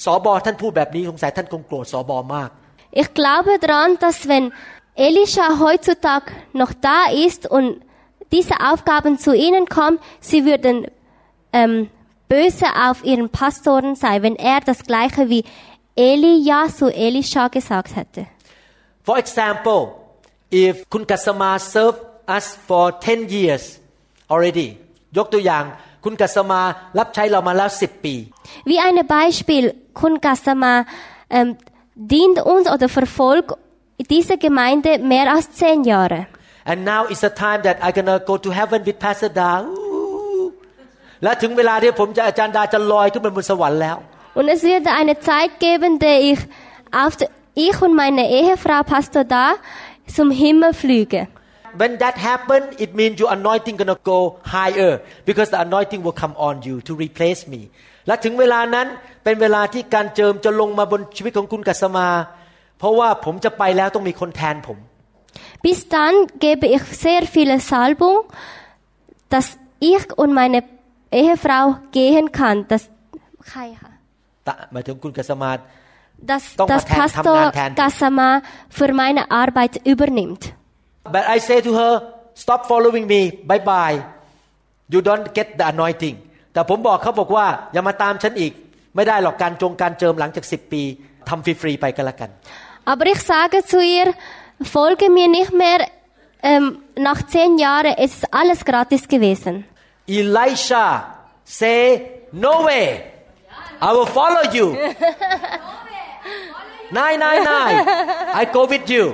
[0.06, 2.50] สอบอท่านพูดแบบนี้สงสัยท่านคงโกรธสอบอมาก
[3.02, 4.46] Ich glaube daran, dass wenn
[5.08, 6.28] Elisha heutzutage
[6.62, 7.70] noch da ist und
[8.32, 10.88] diese Aufgaben zu ihnen kommen, sie würden
[11.54, 11.90] ähm,
[12.30, 15.44] böse auf ihren Pastoren sein, wenn er das gleiche wie
[15.97, 18.23] Elia zu Elisha gesagt hätte.
[19.07, 19.81] For example
[20.65, 21.97] if คุณกัสมา serve
[22.37, 23.65] us for 10 years
[24.33, 24.69] already
[25.17, 25.65] ยกตัวอย่าง
[26.05, 26.61] คุณกัสมา
[26.99, 28.15] รับใช้เรามาแล้ว 10 ปี
[28.71, 29.65] Wie ein Beispiel,
[30.01, 30.75] Kun Gassama
[31.37, 31.49] ähm,
[32.13, 33.51] dient uns oder verfolgt
[34.15, 36.21] diese Gemeinde mehr als zehn Jahre.
[36.71, 40.53] and now is the time that I gonna go to heaven with Pastor Da Ooh.
[41.23, 43.97] และถึงเวลาที่ผมจะอาจารย์ดาจะลอยขึ้นไปบนสวรรค์แล้ว
[44.34, 46.40] Und es wird eine Zeit geben, der ich,
[46.92, 49.56] auf der, ich und meine Ehefrau Pastor da
[50.06, 51.28] zum Himmel flüge.
[51.74, 56.34] When that happen it means your anointing gonna go higher because the anointing will come
[56.38, 57.62] on you to replace me
[58.08, 58.88] และถึงเวลานั้น
[59.24, 62.08] เป็นเวลาที่การเจิมจะลงมาบนชีวิตของคุณกัสมา
[62.80, 64.78] เพราะว่าผมจะไปแล้วต้องมีคนแทนผม
[65.66, 66.14] Bis dann
[66.46, 68.18] gebe ich sehr viele Salbung,
[69.34, 69.48] dass
[69.80, 70.60] ich und meine
[71.12, 72.58] Ehefrau gehen kann.
[72.72, 73.91] Dass, ตะ
[74.73, 75.53] หมายถึงคุณกัสมา
[76.31, 78.31] dass, Doch, dass Tan- Pastor Tan- Tan- Gassama
[78.79, 80.43] für meine Arbeit übernimmt.
[81.15, 81.95] but I say to her
[82.43, 83.97] stop following me bye bye
[84.93, 86.17] you don't get the anointing
[86.53, 88.53] แต่ผมบอกเขาบอกว่าอย่ามาตามฉันอีก
[88.97, 90.83] ไม่ได้หรอกการจงการเจิมหลังจาก10ปี
[91.29, 92.31] ทำฟรีๆไปก็แล้วกัน
[92.93, 94.09] Aber ich sage zu ihr,
[94.77, 95.81] folge mir nicht mehr.
[96.51, 96.65] Ähm,
[97.09, 99.53] nach zehn Jahren es ist alles gratis gewesen.
[100.21, 100.87] Elisha
[101.61, 101.81] say
[102.45, 102.87] no way
[103.89, 104.67] I will follow you
[106.99, 107.77] nine nine nine
[108.41, 109.05] I go with you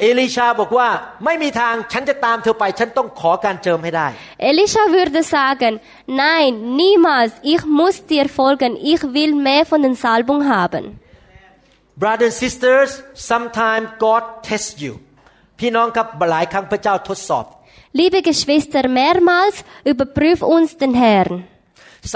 [0.00, 0.88] เอลิชาบอกว่า
[1.24, 4.08] ไม่มีทางฉันจะตามเธอไปฉันต้องขอการเจิมให้ได้
[4.50, 5.72] Elisha würde sagen,
[6.24, 10.82] nein, niemals, ich muss dir folgen, ich will mehr von den Salbung haben.
[12.02, 12.90] Brothers and sisters
[13.30, 14.94] sometimes God tests you
[15.58, 17.44] พี่น้องครับหลายครั้งพระเจ้าทดสอบ
[18.00, 19.56] Liebe Geschwister, mehrmals
[19.92, 21.34] überprüf uns den Herrn.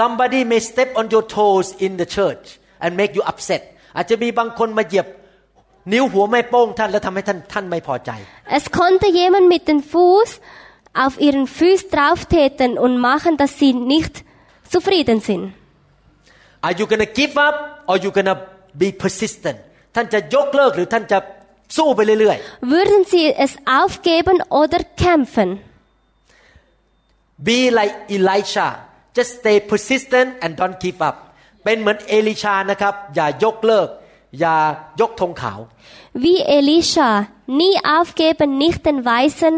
[0.00, 2.46] somebody may step on your toes in the church
[2.84, 3.62] and make you upset
[3.96, 5.06] อาจจะมีบางคนมาเหยียบ
[5.92, 8.10] นิ้วหัวไม่โป้งท่านแล้วทำให้ท่านท่านไม่พอใจ
[8.58, 10.30] Es konnte jemand mit dem Fuß
[11.04, 14.14] auf ihren Fuß drauftreten und machen, dass sie nicht
[14.74, 15.44] zufrieden sind.
[16.66, 17.56] Are you gonna give up
[17.90, 18.36] or you gonna
[18.82, 19.58] be persistent
[19.94, 21.18] ท่านจะยกเลิกหรือท่านจะ
[21.76, 22.38] สู้ไปเรื่อย
[22.74, 25.48] Würden sie es aufgeben oder kämpfen?
[25.56, 28.68] ๆ Be like Elisha
[29.17, 31.15] Just stay persistent and don't give up
[31.63, 33.89] เป็นเหมือนเอลิชานะครับ อย่ายกเลิก
[34.39, 34.57] อย่า
[35.01, 35.59] ยกธงขาว
[36.23, 37.09] Wie Elisha,
[37.61, 39.55] nie aufgeben, nicht den weißen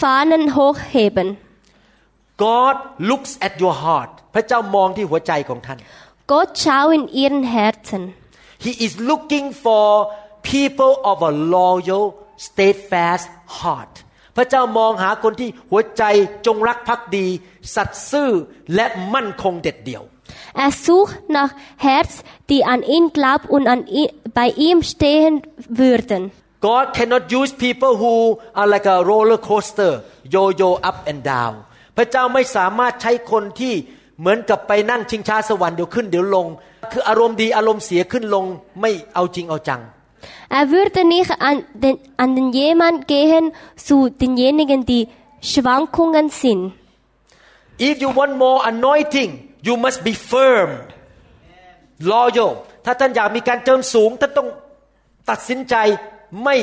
[0.00, 1.28] Fahnen hochheben.
[2.46, 2.76] God
[3.10, 5.78] looks at your heart พระเจ้ามองที่หัวใจของท่าน
[6.32, 8.02] Gott schau in ihren Herzen.
[8.66, 9.86] He is looking for
[10.54, 12.04] people of a loyal
[12.46, 13.28] steadfast
[13.60, 13.94] heart
[14.38, 16.02] พระเจ้ามองหาคนที่หัวใจ
[16.46, 17.26] จงรักภักดี
[17.74, 18.30] สัตย์ซื่อ
[18.74, 20.04] และมั่นคงเด็ดเดี่ยว
[20.64, 21.52] Er sucht nach
[21.88, 22.10] Herz,
[22.50, 25.34] die an ihn glaubt und an ihn, bei ihm stehen
[25.82, 26.22] würden.
[26.68, 28.14] God cannot use people who
[28.58, 29.92] are like a roller coaster
[30.34, 31.54] yo-yo up and down
[31.96, 33.74] พระเจ้าไม่สามารถใช้คนที่
[34.20, 36.46] เหมือนกับไปนั่งชิงช้าสวรรค์เดี๋ยวขึ้นเดี๋ยวลง
[36.92, 38.44] คืออารมณ์ดีอารมณ์เสียขึ้นลง
[38.80, 39.82] ไม่เอาจริงเอาจัง
[40.49, 45.07] Er würde nicht an den, an den jemand gehen zu denjenigen, die
[45.41, 46.73] Schwankungen sind.
[47.79, 49.31] If you want more anointing
[49.67, 50.69] you must be firm
[52.11, 52.51] loyal
[52.85, 54.47] ถ้าท่านอยากมีการเจิมสูงท่านต้อง
[55.29, 55.75] ตัดสินใจ
[56.43, 56.55] ไม่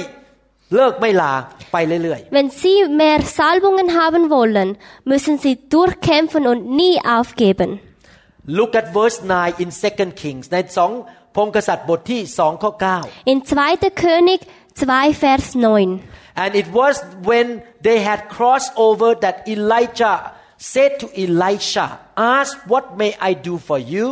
[0.74, 1.32] เลิกไม่ลา
[1.72, 4.68] ไปเรื่อย Wenn Sie mehr Salbungen haben wollen,
[5.12, 7.68] müssen Sie durchkämpfen und nie aufgeben.
[8.14, 10.90] ๆ Look at verse 9 in 2 Kings ในสอง
[11.35, 12.71] พงศ์กษัตริย์บทที่2ข้อ
[13.01, 13.37] 9 In
[13.69, 14.01] 2.
[14.03, 14.41] König
[14.75, 16.43] 2, Vers 9.
[16.43, 16.95] And it was
[17.29, 17.47] when
[17.85, 20.17] they had crossed over that Elijah
[20.57, 24.07] said to Elisha, Ask what may I do for you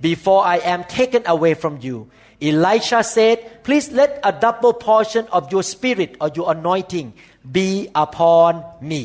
[0.00, 1.96] before I am taken away from you.
[2.40, 7.14] Elisha said, Please let a double portion of your spirit or your anointing
[7.56, 9.04] be upon me.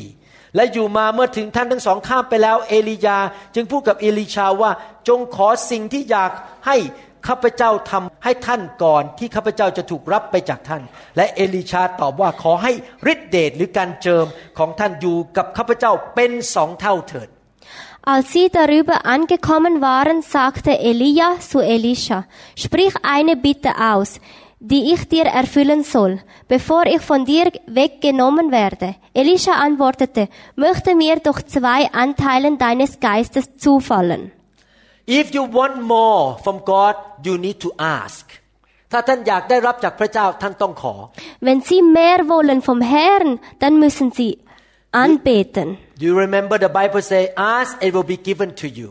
[0.56, 3.18] และอยู่มาเมื่อถึงท่านทั้งสองข้ามไปแล้วเอลียา
[3.54, 4.70] จึงพูดกับเอลิชาว่า
[5.08, 6.30] จงขอสิ่งที่อยาก
[6.66, 6.76] ให้
[7.27, 10.81] ข้าพเจ้าทำให้ท่านก่อนที่ข้าพเจ้าจะถูกรับไปจากท่าน
[11.17, 12.71] และเอลิชาตอบว่าขอให้
[13.13, 14.25] ฤทธิเดชหรือการเจิม
[14.57, 17.29] ของท่านอยู่กับข้าพเจ้าเป็นสองเท่าเถิด
[18.13, 22.25] Als sie darüber angekommen waren, sagte Elia zu Elisha,
[22.55, 24.21] sprich eine Bitte aus,
[24.59, 28.95] die ich dir erfüllen soll, bevor ich von dir weggenommen werde.
[29.13, 34.31] Elisha antwortete, möchte mir doch zwei Anteilen deines Geistes zufallen.
[35.19, 36.93] If you want more from God
[37.25, 37.69] you need to
[37.99, 38.25] ask
[38.91, 40.95] ถ้าท่านอยากได้รับจากพระเจ้าท่านต้องขอ
[41.45, 43.29] Wenn sie mehr wollen vom Herrn,
[43.61, 44.31] dann müssen sie
[45.05, 45.67] anbeten.
[45.99, 47.21] Do you remember the Bible say
[47.55, 48.89] ask it will be given to you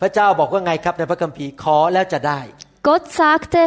[0.00, 2.40] พระเจ้าบอกว่าไงครับในพระคัมภีร์ขอแล้วจะได้
[2.88, 3.60] Gott sagte,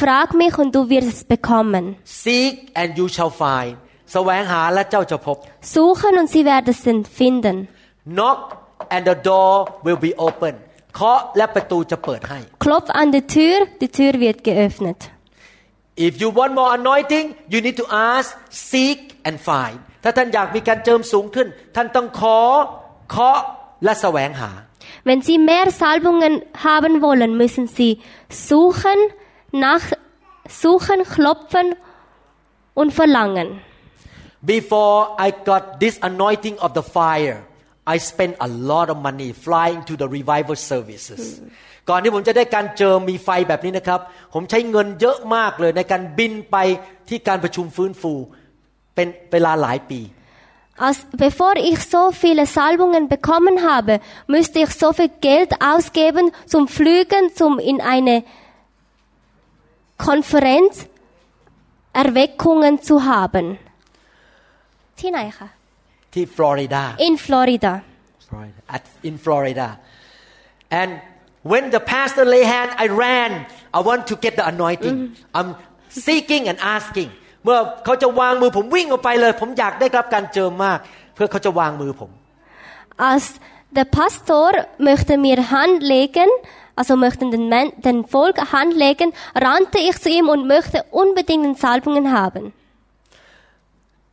[0.00, 1.84] frag mich und du wirst es bekommen.
[2.24, 3.72] seek and you shall find
[4.12, 5.36] แสวงหาและเจ้าจะพบ
[5.74, 6.80] Suchen und sie werden es
[7.20, 7.56] finden.
[8.16, 8.40] knock
[8.94, 9.52] and the door
[9.86, 10.54] will be open
[10.94, 15.00] เคาะและประตูจะเปิดให้ Klopf an die Tür, die Tür wird geöffnet.
[16.06, 18.28] if you want more anointing you need to ask
[18.70, 18.98] seek
[19.28, 22.38] and find ถ้าท่านอยากมีการเจิมสูงขึ้น ท่านต้องขอ
[23.10, 23.38] เคาะ
[23.84, 24.50] และแสวงหา
[25.08, 26.34] Wenn Sie mehr Salbungen
[26.68, 27.92] haben wollen, müssen Sie
[28.48, 28.98] suchen,
[29.66, 29.84] nach,
[30.62, 31.66] suchen, klopfen
[32.80, 33.48] und verlangen.
[34.54, 37.38] before I got this anointing of the fire
[37.94, 41.22] I spent a lot of money flying to the revival services
[41.88, 44.00] ก่อนที่ผมจะได้การเจิมมีไฟแบบนี้นะครับ
[44.34, 46.56] ผมใช้เงินเยอะมากเลยในการบินไป
[47.08, 48.12] ที่การประชุมฟื้นฟู
[48.94, 50.00] เป็นเวลาหลายปี
[50.86, 56.66] Als, bevor ich so viele Salbungen bekommen habe, müsste ich so viel Geld ausgeben zum
[56.66, 58.24] Flügen, zum in eine
[59.98, 60.86] Konferenz
[61.92, 63.44] Erweckungen zu haben.
[65.00, 65.48] ที่ไหนคะ
[66.16, 67.72] ที่ฟลอริดา In Florida.
[68.28, 69.68] Florida, at, in Florida.
[70.80, 70.90] And
[71.52, 73.30] when the pastor lay hand, I ran.
[73.78, 74.96] I want to get the anointing.
[75.38, 75.50] I'm
[76.06, 77.10] seeking and asking.
[77.44, 80.78] เมื่อเขาจะวางมือผมวิ่งออกไปเลย ผมอยากได้รับการเจิมมาก
[81.14, 82.10] เพื่อเขาจะวางมือผม
[83.10, 83.26] Als
[83.78, 84.48] der Pastor
[84.88, 86.28] möchte mir Hand legen,
[86.76, 89.08] also möchte den, Men den Volk Hand legen,
[89.46, 92.44] rannte ich zu ihm und möchte unbedingt den Salbungen haben.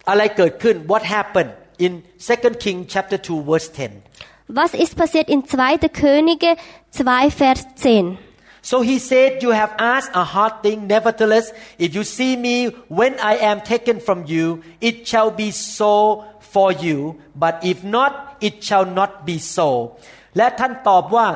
[0.09, 4.02] อะไรเกิดขึ้น What happened In 2 King chapter 2 verse 10
[4.48, 5.88] Was ist passiert in 2.
[5.88, 6.56] Könige
[6.90, 8.18] 2, Vers 10?
[8.60, 10.86] So he said, You have asked a hard thing.
[10.86, 16.24] Nevertheless, if you see me when I am taken from you, it shall be so
[16.40, 17.20] for you.
[17.34, 19.96] But if not, it shall not be so.
[20.36, 21.26] และท่านตอบว่า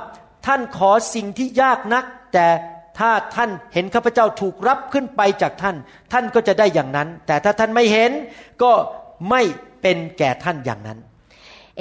[0.47, 2.49] ท่านขอสิ่งที่ยากนัก แต่
[2.99, 5.77] ถ้าท่านเห็นข้าพเจ้าถูกรับขึ้นไปจากท่าน
[6.13, 8.11] ท่านก็จะได้อย่างนั้น แต่ถ้าท่านไม่เห็น
[8.63, 8.73] ก็
[9.30, 9.42] ไม่
[9.82, 11.00] เป็นแก่ท่านอย่างนั้น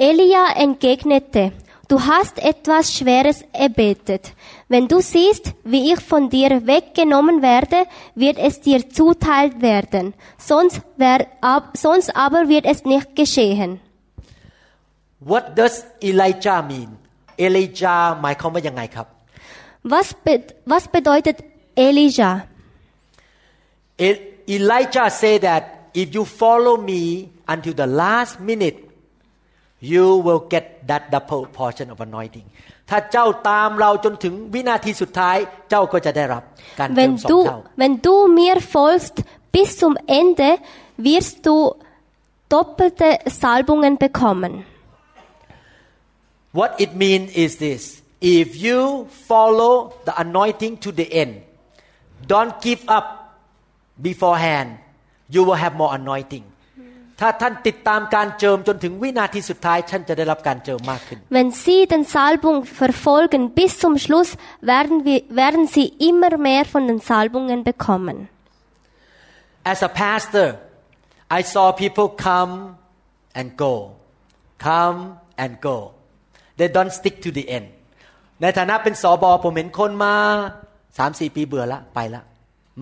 [0.09, 1.51] Elia entgegnete,
[1.87, 4.33] du hast etwas Schweres erbetet.
[4.67, 7.79] Wenn du siehst, wie ich von dir weggenommen werde,
[8.15, 10.15] wird es dir zuteilt werden.
[10.37, 13.79] Sonst, wer, ab, sonst aber wird es nicht geschehen.
[15.19, 16.89] What does Elijah mean
[17.45, 19.07] Elijah หมายความว่ายังไงครับ
[19.93, 20.33] Was, be,
[20.65, 21.37] was bedeutet
[21.77, 22.35] Elijah?
[23.97, 24.21] E-
[24.55, 25.63] Elijah said that
[26.01, 27.01] if you follow me
[27.53, 28.77] until the last minute
[29.91, 32.47] you will get that double portion of anointing
[32.89, 35.37] ถ้าเจ้าตามเราจนถึงวินาทีสุดท้าย
[35.69, 36.43] เจ้าก็จะได้รับ
[36.79, 39.15] การเจิม Wenn สอง du, เท่า wenn du mir folgst
[39.55, 40.49] bis zum Ende,
[41.07, 41.57] wirst du
[42.53, 43.09] doppelte
[43.41, 44.53] Salbungen bekommen.
[46.59, 47.81] What it means is this
[48.21, 48.79] if you
[49.31, 49.73] follow
[50.07, 51.33] the anointing to the end
[52.31, 53.07] don't give up
[54.01, 54.69] beforehand
[55.34, 56.46] You will have more anointing
[57.20, 64.30] ถ้าท่านติดตามการเจิมจนถึงวินาทีสุดท้ายท่านจะได้รับการเจิมมากขึ้น Wenn Sie den Salbung verfolgen bis zum Schluss,
[64.72, 68.16] werden, wir, werden Sie immer mehr von den Salbungen bekommen.
[69.72, 70.46] As a pastor,
[71.38, 72.52] I saw people come
[73.38, 73.74] and go,
[74.68, 74.98] come
[75.42, 75.76] and go.
[76.58, 77.66] They don't stick to the end.
[78.42, 80.14] ในฐานะเป็นสอบอผมเห็นคนมา
[80.98, 82.22] สามสี่ปีเบื่อละไปละ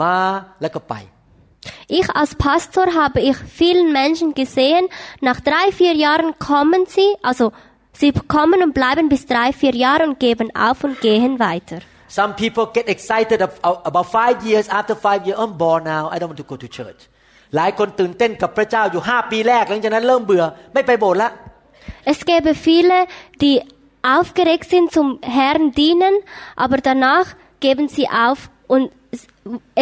[0.03, 0.15] มา
[0.61, 0.95] แล้วก็ไป
[1.88, 4.88] Ich als Pastor habe ich vielen Menschen gesehen,
[5.20, 7.52] nach drei, vier Jahren kommen sie, also
[7.94, 11.80] sie kommen und bleiben bis drei, vier Jahre und geben auf und gehen weiter.
[12.08, 13.60] Some people get excited ab-
[13.90, 16.68] about five years after five years I'm bored now I don't want to go to
[16.78, 17.02] church
[17.56, 20.44] หลายคนตื่นเต้นกับพระเจ้าอยู่ห้าปีแรกหลังจากนั้นเริ่มเบื่อ
[20.74, 21.32] ไม่ไปโบสถ์ละ
[22.12, 22.98] Es gäbe viele,
[23.44, 23.56] die
[24.18, 25.08] aufgeregt sind zum
[25.38, 26.14] Herrn dienen,
[26.64, 27.28] aber danach
[27.66, 28.40] geben sie auf
[28.74, 28.86] und
[29.16, 29.28] es-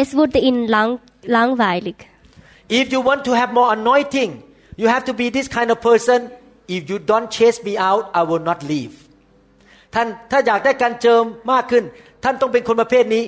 [0.01, 0.89] es wurde ihnen lang,
[1.35, 1.95] langweilig.
[2.69, 4.43] If you want to have more anointing,
[4.77, 6.19] you have to be this kind of person.
[6.67, 8.93] If you don't chase me out, I will not leave.
[9.95, 11.83] ท่านถ้าอยากได้การเจิมมากขึ้น
[12.23, 13.23] ท่านต้องเป็นคนประเภทนี้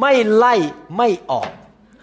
[0.00, 0.54] ไม่ไล่
[0.96, 1.50] ไม่ออก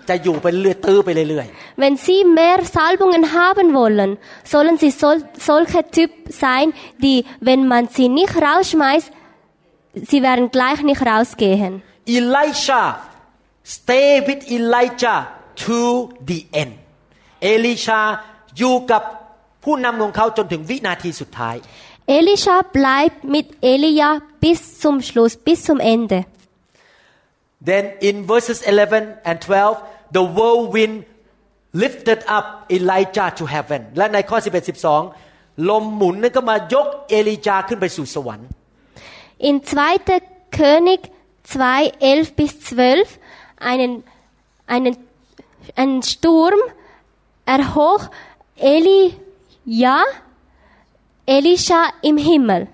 [0.10, 1.48] จะอยู่ไปเรื่อยตื้อไปเรื่อย
[1.82, 4.10] Wenn sie mehr Salbungen haben wollen,
[4.54, 5.18] sollen sie sol
[5.50, 6.12] solche Typ
[6.44, 6.68] sein,
[7.04, 7.18] die,
[7.48, 9.10] wenn man sie nicht rausschmeißt,
[10.10, 11.74] sie werden gleich nicht rausgehen.
[11.96, 12.84] ๆ Elisha
[13.76, 15.20] stay with Elijah
[15.66, 15.80] to
[16.30, 16.74] the end
[17.44, 18.02] เอลิชา
[18.58, 19.04] อยู่กับ
[19.64, 21.58] ผู้นำของเขาจนถึงวินาทีสุดท้าย
[22.18, 26.20] Elisha bleibt mit Elia bis zum Schluss, bis zum Ende.
[27.70, 31.04] Then in verses 11 and 12, the whirlwind
[31.74, 34.68] lifted up Elijah to heaven และในข้อ 11
[35.16, 38.50] 12 ลมหมุนนั้นก็มายกเอลิจาขึ้นไปสู่สวรรค์
[39.50, 40.60] In 2.
[40.60, 41.02] König
[41.44, 43.20] 2, 11 bis 12,
[43.62, 44.04] einen,
[44.68, 44.98] einen,
[45.76, 46.60] einen Sturm
[47.46, 48.10] erhoch
[48.56, 50.04] Elia,
[51.26, 52.68] Elisha im Himmel.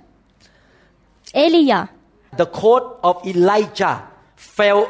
[1.33, 1.89] Elia.
[2.37, 4.03] The coat of Elijah
[4.35, 4.87] fell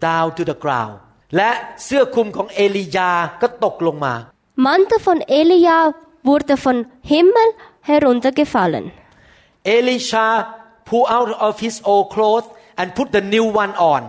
[0.00, 0.96] down to the ground
[1.36, 1.50] และ
[1.84, 3.10] เสื้อคลุมของเอลียา
[3.40, 4.14] ก็ตกลงมา
[4.66, 5.78] Mantel von Elia
[6.28, 6.76] wurde von
[7.12, 7.48] Himmel
[7.90, 8.84] heruntergefallen.
[9.76, 10.28] Elisha
[10.88, 14.02] pulled out of his old clothes and put the new one on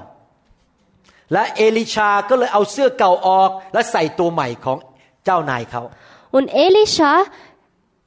[1.33, 4.79] และเอลิชาก็เลยเอาเสื้อเก่าออกและใส่ตัวใหม่ของ
[5.25, 5.83] เจ้านายเขา
[6.37, 7.13] Und Elisha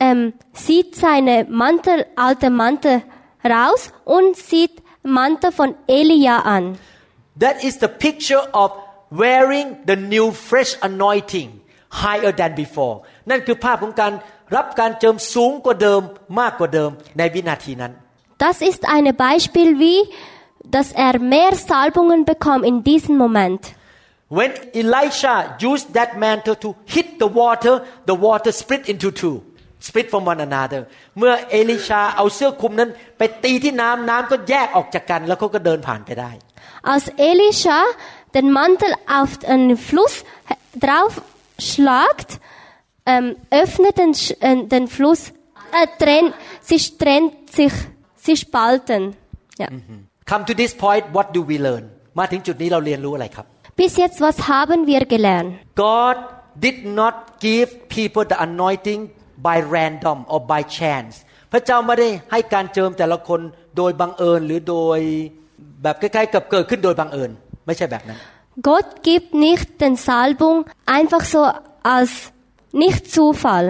[0.06, 0.34] ähm,
[0.66, 3.04] sieht seine Mantel, alte Mantel
[3.44, 4.74] raus und sieht
[5.04, 6.64] Mantel von Elia an.
[7.44, 8.70] That is the picture of
[9.12, 11.50] wearing the new fresh anointing
[12.04, 12.96] higher than before
[13.30, 14.14] นั่นคือภาพของการ
[14.56, 16.02] รับการเจิมสูงกว่าเดิม
[16.40, 17.94] มากกว่าเดิมในวินาทีนั้น
[18.46, 20.00] Das ist ein Beispiel, wie
[20.75, 23.61] dass er mehr Salbungen bekommt in diesem Moment.
[24.39, 25.35] When Elisha
[25.71, 27.75] used that mantle to hit the water
[28.11, 29.37] the water split into two
[29.89, 30.81] split from one another
[31.19, 36.31] เมื่อเอลิชาเอาเสื้อคลุมนั้น ไปตีที่น้ำน้ำก็แยกออกจากกัน แล้วเขาก็เดินผ่านไปได้
[36.93, 37.79] Als Elisha
[38.37, 40.15] den Mantel auf den Fluss
[40.85, 41.13] drauf
[41.71, 42.31] schlagt,
[43.13, 43.27] ähm,
[43.63, 45.21] öffnet den, Sch- äh, den Fluss,
[45.79, 46.33] äh, trennt,
[46.69, 47.75] sie trennt sich,
[48.25, 49.03] sie spalten.
[49.63, 49.69] Ja.
[50.31, 51.85] Come to this point what do we learn
[52.19, 53.47] มาถึงจุดนี้เราเรียนรู้อะไรครับ
[53.81, 55.51] Bis jetzt, was haben wir gelernt?
[55.87, 56.17] God
[56.65, 57.15] did not
[57.47, 59.01] give people the anointing
[59.47, 61.15] by random or by chance
[61.53, 63.41] พระเจ้าไม่ได้ให้การเจิมแต่ละคน
[63.77, 64.99] โดยบังเอิญหรือโดย
[65.83, 67.31] แบบใกล้ๆกับเกิดขึ้นโดยบังเอิญ
[67.67, 68.19] ไม่ใช่แบบนั้น
[68.69, 70.59] Gott gibt nicht den Salbung
[70.97, 71.41] einfach so
[71.95, 72.13] als
[72.83, 73.67] nicht Zufall.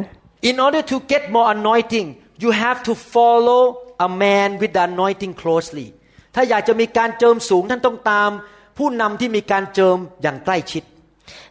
[0.50, 2.06] In order to get more anointing
[2.42, 3.62] you have to follow
[4.06, 5.86] a man with the anointing closely
[6.35, 8.29] ถ้าอยากจะมีการเจิมสูงท่านต้องตาม
[8.77, 10.83] ผู้นำที่มีการเจิมอย่างใกล้ชิด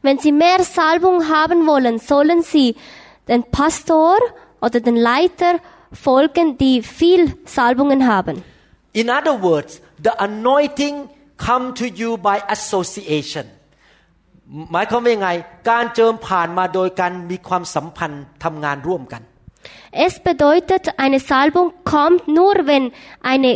[0.07, 2.68] Wenn Sie mehr Salbung haben wollen, sollen Sie
[3.30, 4.16] den Pastor
[4.64, 5.53] oder den Leiter
[6.07, 7.22] folgen, die viel
[7.59, 8.35] Salbungen haben.
[9.03, 9.72] In other words
[10.07, 10.95] the anointing
[11.47, 13.47] come to you by association
[14.72, 15.30] หมายความว่ายังไง
[15.70, 19.22] การเจิมผ่านมาโดยการมีความสัมพันธ์ทำงานร่วมกัน
[20.07, 22.85] Es bedeutet, eine Salbung kommt nur, wenn
[23.32, 23.51] eine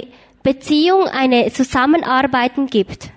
[0.48, 3.10] Beziehung, eine Zusammenarbeiten gibt.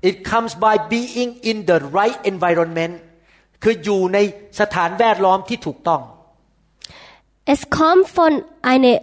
[0.00, 2.94] It comes by being in the right environment
[3.62, 4.18] คืออยู่ใน
[4.60, 6.02] สถานแวดล้อมที่ถูกต้อง
[7.54, 8.32] Es kommt von
[8.72, 8.96] einer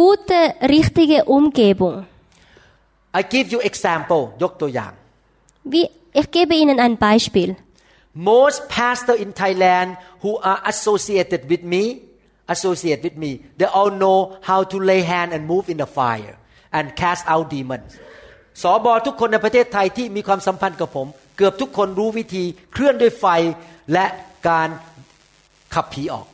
[0.00, 0.38] gute,
[0.76, 1.96] richtige Umgebung.
[3.18, 4.92] I give you example ยกตัวอย่าง
[5.72, 5.84] Wie,
[6.20, 7.50] ich gebe Ihnen ein Beispiel.
[8.32, 9.88] most pastor in Thailand
[10.22, 11.82] who are associated with me
[12.54, 14.18] associate with me they all know
[14.50, 16.34] how to lay hand and move in the fire
[16.78, 17.90] and cast out demons
[18.62, 23.26] สอบอทุกคนในประเทศไทยที่มีความสัมพันธ์กับผม เกือบทุกคนรู้วิธีเคลื่อนด้วยไฟ
[23.92, 24.06] และ
[24.48, 24.68] การ
[25.74, 26.26] ขับผีออก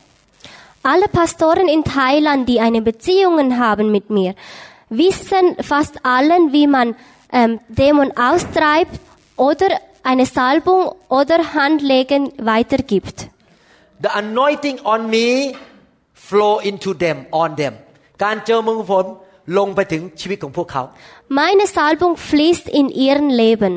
[0.93, 4.31] Alle Pastoren in Thailand, die eine Beziehung haben mit mir,
[5.01, 6.87] wissen fast allen, wie man
[7.39, 8.99] ähm, Dämon austreibt
[9.35, 9.69] oder
[10.03, 13.17] eine Salbung oder Handlegen weitergibt.
[14.05, 15.55] the anointing on me
[16.13, 17.73] flow into them on them
[18.23, 19.05] การเจอมือของผม
[19.58, 20.82] ลงไปถึงชีวิตของพวกเขา
[21.40, 23.74] Meine Salbung fließt in ihren Leben.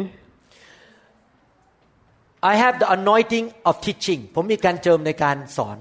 [2.51, 5.77] I have the anointing of teaching ผมมีการเจิมในการสอน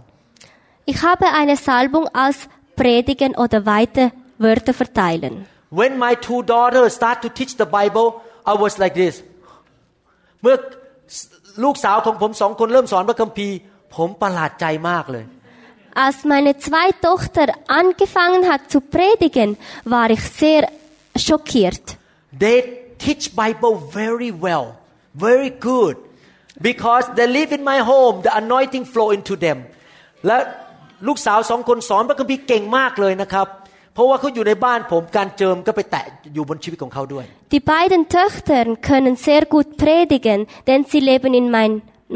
[0.92, 2.38] Ich habe eine Salbung als
[2.80, 4.06] Predigen oder weiter
[4.44, 5.32] Wörter verteilen.
[5.80, 8.06] When my two daughters start to teach the Bible
[8.52, 9.14] I was like this
[10.42, 10.56] เมื่อ
[11.64, 13.56] ลูกสาวของผมสองคนเริ่มสอนพระคัมภีร์
[13.94, 15.24] ผมประหลาดใจมากเลย
[15.93, 20.67] Als meine zweite Tochter angefangen hat zu predigen, war ich sehr
[21.15, 21.97] schockiert.
[22.37, 22.57] They
[22.99, 24.65] teach Bible very well,
[25.13, 25.97] very good,
[26.59, 28.21] because they live in my home.
[28.21, 29.57] The anointing flow into them.
[30.27, 30.37] และ
[31.07, 33.47] ลูกสาวสองคนสอนพระคัมภีร์เก่งมากเลยนะครับ
[33.93, 41.71] เพราะว่าเขาอยู่ในบ้านผมการเจิมก็ไปแตะอยู่บนชีวิตของเขาด้วย Die beiden Töchter können sehr gut predigen, denn sie leben in mein,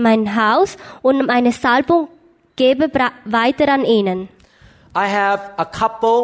[0.08, 0.70] mein Haus
[1.08, 2.02] und meine Salbung
[2.60, 4.20] gebe bra- weiter an ihnen.
[5.06, 6.20] I have a couple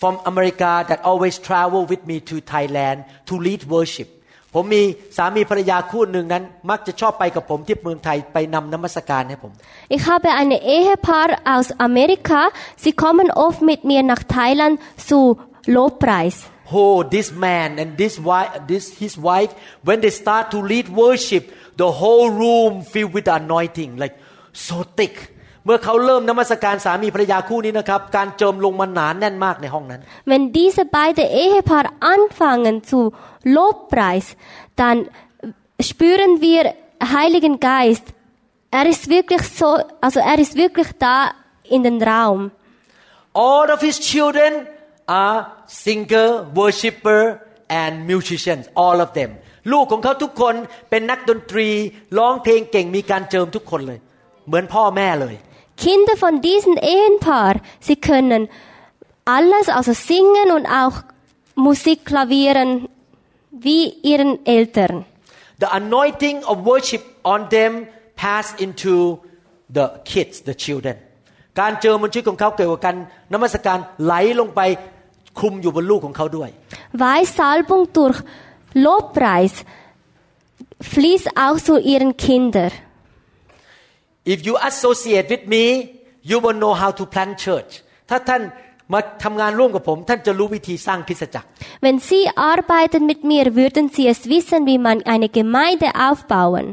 [0.00, 2.98] from America that always travel with me to Thailand
[3.28, 4.08] to lead worship
[4.54, 4.82] ผมมี
[5.16, 9.52] สามีภรรยาคู่หนึ่งนั้น มักจะชอบไปกับผมที่เมืองไทยไปนำนมัสการให้ผม
[9.96, 12.40] Ich habe ein Ehepaar aus Amerika.
[12.82, 14.74] Sie kommen oft mit mir nach Thailand
[15.08, 15.18] zu
[15.76, 16.36] Lobpreis.
[16.72, 19.52] Oh, this man and this wife, this his wife,
[19.88, 21.44] when they start to lead worship,
[21.82, 24.14] the whole room filled with the anointing, like
[24.68, 25.14] so thick.
[25.65, 30.01] เมื่อเขาเริ่มนมัสการสามีภรรยาคู่นี้นะครับ การเจิมลงมาหนานแน่นมากในห้องนั้น
[30.31, 31.85] Wenn diese beiden Ehepaar
[32.15, 32.99] anfangen zu
[33.55, 34.25] Lobpreis,
[34.81, 34.97] dann
[35.89, 36.61] spüren wir
[37.15, 38.05] Heiligen Geist.
[38.79, 39.69] Er ist wirklich so,
[40.05, 41.17] also er ist wirklich da
[41.75, 42.39] in den Raum.
[43.33, 44.51] All of his children
[45.23, 46.27] are singer,
[46.61, 47.21] worshipper,
[47.81, 48.63] and musicians.
[48.85, 49.31] All of them.
[49.73, 50.55] ลูกของเขาทุกคน
[50.89, 51.67] เป็นนักดนตรี
[52.17, 53.99] ร้องเพลงเก่งมีการเจิมทุกคนเลย
[54.47, 55.35] เหมือนพ่อแม่เลย
[55.76, 58.48] Kinder von diesem Ehepaar, sie können
[59.24, 61.02] alles, also singen und auch
[61.54, 62.88] Musik klavieren,
[63.50, 65.04] wie ihren Eltern.
[65.60, 67.86] The anointing of worship on them
[68.16, 69.18] pass into
[69.72, 70.96] the kids, the children.
[71.60, 72.96] การเจิมบนชีวิตของเขาเกี่ยวกับการ
[73.32, 74.60] นมัสการไหลลงไป
[75.38, 76.50] คลุมอยู่บนลูกของเขาด้วย
[77.02, 78.18] Weil Salbung durch
[78.84, 79.54] Lobpreis
[80.92, 82.72] fließt auch zu ihren Kindern.
[84.32, 85.64] If you associate with me
[86.30, 87.72] you will know how to plant church
[88.10, 88.42] ถ้าท่าน
[88.92, 91.46] มาทำงานร่วมกับผม ท่านจะรู้วิธีสร้างคริสตจักร
[91.86, 92.22] Wenn Sie
[92.54, 96.66] arbeiten mit mir, würden Sie es wissen, wie man eine Gemeinde aufbauen.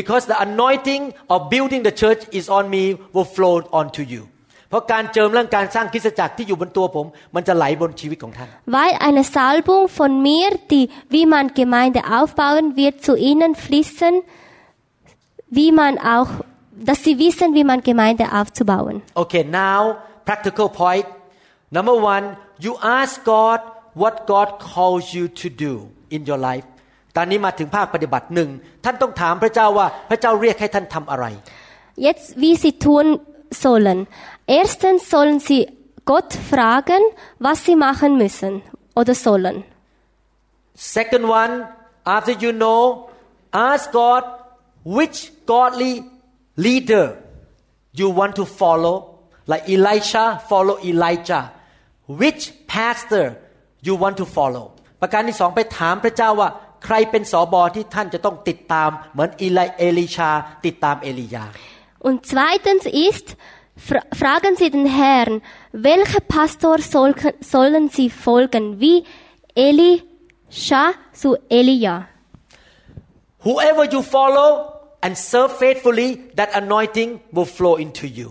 [0.00, 1.02] because the anointing
[1.34, 4.22] of building the church is on me will flow onto you
[4.68, 13.52] เพราะการเจิมเรื่องการสร้างคริสตจักรที่อยู่บนตัวผม มันจะไหลบนชีวิตของท่าน Weil eine Salbung von mir, die, wie man Gemeinde aufbauen wird, zu Ihnen
[13.66, 14.14] fließen,
[15.58, 16.30] wie man auch,
[16.88, 19.02] dass Sie wissen, wie man Gemeinde aufzubauen.
[19.14, 21.06] Okay, now practical point.
[21.70, 23.60] Number one, you ask God
[23.94, 25.72] what God calls you to do
[26.10, 26.66] in your life.
[27.16, 28.50] ตอนนี้มาถึงภาคปฏิบัติหนึ่ง
[28.84, 31.26] ท่านต้องถามพระเจ้าว่าพระเจ้าเรียกให้ท่านทำอะไร
[32.06, 33.06] Jetzt, wie Sie tun
[33.64, 33.98] sollen.
[34.60, 35.60] Erstens sollen Sie
[36.12, 37.02] Gott fragen,
[37.46, 38.52] was Sie machen müssen
[39.00, 39.56] oder sollen.
[40.74, 41.52] Second one,
[42.16, 42.80] after you know,
[43.70, 44.24] ask God
[44.84, 45.94] which godly
[46.56, 47.06] leader
[47.92, 48.96] you want to follow.
[49.46, 51.52] Like Elisha, follow Elijah.
[52.06, 53.26] Which pastor
[53.86, 54.64] you want to follow.
[55.00, 56.48] ประการที่สองไปถามพระเจ้าว่า
[56.84, 60.30] ใครเป็นสอบอที่ท่านจะต้องติดตาม เหมือนอีไลเอลิชา
[60.66, 61.44] ติดตามเอลียา
[62.08, 63.26] Und zweitens ist,
[63.86, 65.34] fra fragen Sie den Herrn,
[65.72, 67.14] welcher Pastor soll,
[67.54, 69.04] sollen Sie folgen, wie
[69.68, 70.84] Elisha
[71.20, 71.94] zu Elia.
[73.46, 74.50] Whoever you follow
[75.05, 78.29] and serve faithfully, that anointing will flow into you.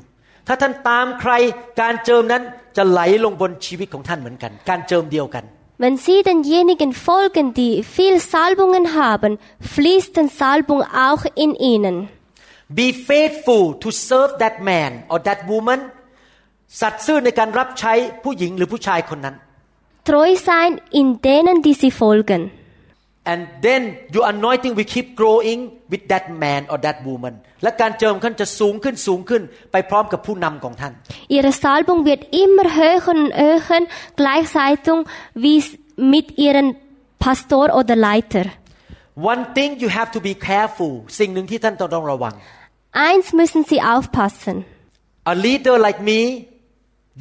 [0.48, 1.32] ถ้าท่านตามใคร
[1.80, 2.42] การเจิมนั้น
[2.76, 5.44] จะไหลลงบนชีวิตของท่านเหมือนกัน การเจิมเดียวกัน
[5.84, 9.32] Wenn Sie denjenigen folgen, die viel Salbungen haben,
[9.74, 11.94] fließt die Salbung auch in ihnen.
[12.80, 15.80] Be faithful to serve that man or that woman
[16.80, 17.92] สัตย์ซื่อในการรับใช้
[18.24, 19.36] ผู้หญิงหรือผู้ชายคนนั้น
[20.08, 22.42] Treu sein in denen, die Sie folgen.
[23.31, 23.81] and then
[24.15, 25.59] your anointing will keep growing
[25.91, 27.33] with that man or that woman
[27.63, 29.41] และการเจิมท่านจะสูงขึ้นสูงขึ้น
[29.71, 30.93] ไปพร้อมกับผู้นำของท่าน
[31.37, 33.81] Ihre Salbung wird immer höher und höher,
[34.21, 34.97] gleichzeitig
[35.43, 35.71] wie s-
[36.13, 36.67] mit Ihrem
[37.25, 38.45] Pastor oder Leiter.
[39.33, 42.33] one thing you have to be careful สิ่งหนึ่งที่ท่านต้องต้องระวัง
[43.09, 44.55] Eins müssen Sie aufpassen.
[45.33, 46.19] a leader like me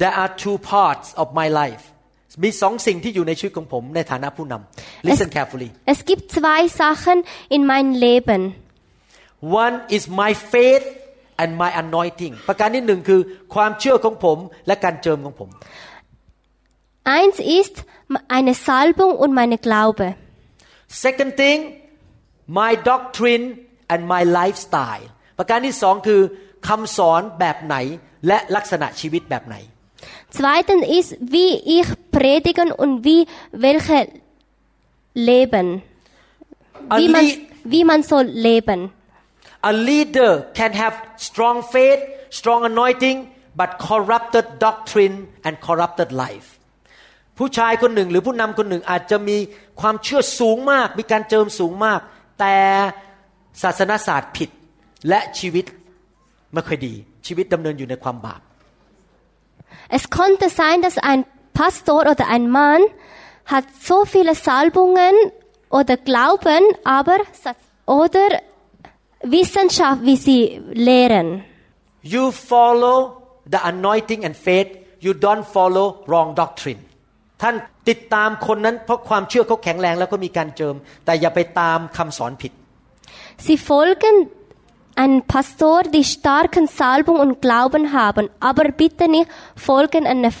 [0.01, 1.83] there are two parts of my life
[2.42, 7.18] มีสองสิ่งที่อยู่ในชีวิตของผมในฐานะผู้นำ listen carefully Es gibt zwei Sachen
[7.56, 8.42] in meinem Leben.
[9.64, 10.86] one is my faith
[11.42, 13.20] and my anointing ประการที่หนึ่งคือ
[13.54, 15.50] ความเชื่อของผมและการเจิมของผม
[17.16, 17.76] Eins ist
[18.36, 20.04] eine Salbung und meine Glaube.
[21.06, 21.58] second thing
[22.60, 23.44] my doctrine
[23.92, 25.06] and my lifestyle
[25.38, 26.20] ประการที่สองคือ
[26.68, 27.76] คำสอนแบบไหน
[28.26, 29.56] และลักษณะชีวิตแบบไหน
[30.38, 33.20] Zweitens ist, wie ich predigen und wie
[33.66, 33.98] welche
[35.28, 35.66] leben.
[36.92, 37.40] A, Wie man, lead-
[37.72, 38.80] wie man soll leben.
[39.62, 40.94] a leader can have
[41.28, 42.00] strong faith
[42.38, 43.16] strong anointing
[43.60, 45.16] but corrupted doctrine
[45.46, 46.48] and corrupted life
[47.38, 49.36] ผู้ชายคนหนึ่งหรือผู้นำคนหนึ่งอาจจะมี
[49.80, 52.00] ความเชื่อสูงมาก มีการเจิมสูงมาก
[52.40, 52.54] แต่
[53.62, 54.50] ศาสนศาสตร์ผิด
[55.08, 55.64] และชีวิต
[56.52, 56.94] ไม่ค่อยดี
[57.26, 58.40] ชีวิตดำเนินอยู่ในความบาป
[59.89, 62.81] Es konnte sein, dass ein Pastor oder ein Mann
[63.45, 65.13] hat so viele Salbungen
[65.69, 67.17] oder Glauben, aber
[67.85, 68.27] oder
[69.23, 71.43] Wissenschaft, wie sie lehren.
[72.03, 72.97] you follow
[73.45, 74.69] the anointing and faith
[74.99, 76.81] you don't follow wrong doctrine
[77.41, 77.55] ท่าน
[77.89, 80.75] ติดตามคนนั้นเพราะความเชื่อเขาแข็งแรงแล้วก็มีการเจิม
[81.05, 82.51] แต่อย่าไปตามคำสอนผิด
[83.45, 84.15] Sie folgen
[84.95, 90.31] einem Pastor, die starken Salbung und Glauben haben, aber bitte nicht folgen, eine,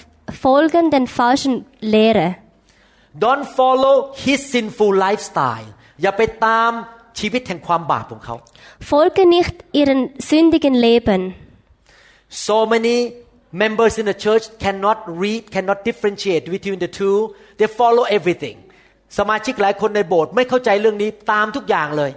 [0.43, 2.27] folgen den falschen Lehre.
[3.25, 5.67] don't follow his sinful lifestyle
[6.01, 6.71] อย่าไปตาม
[7.19, 8.35] ชีวิตแห่งความบาปของเขา
[8.91, 11.21] Folge nicht ihren sündigen Leben.
[12.47, 12.95] so many
[13.63, 17.17] members in the church cannot read cannot differentiate between the two
[17.59, 18.57] they follow everything
[19.17, 22.11] สมาชิกหลายคนในโบสถ์ไม่เข้าใจเรื่องนี้ตามทุกอย่างเลย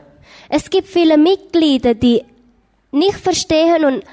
[0.48, 2.24] Es gibt viele Mitglieder, die
[2.90, 4.04] nicht verstehen und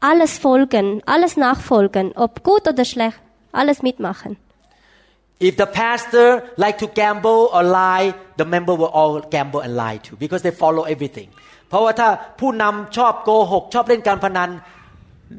[0.00, 3.20] alles folgen, alles nachfolgen, ob gut oder schlecht,
[3.52, 4.36] alles mitmachen.
[5.42, 9.98] If the pastor like to gamble or lie, the member will all gamble and lie
[9.98, 11.28] too because they follow everything.
[11.68, 12.08] เพราะว่าถ้า
[12.40, 14.50] ผู้นำชอบโกหก ชอบเล่นการพนัน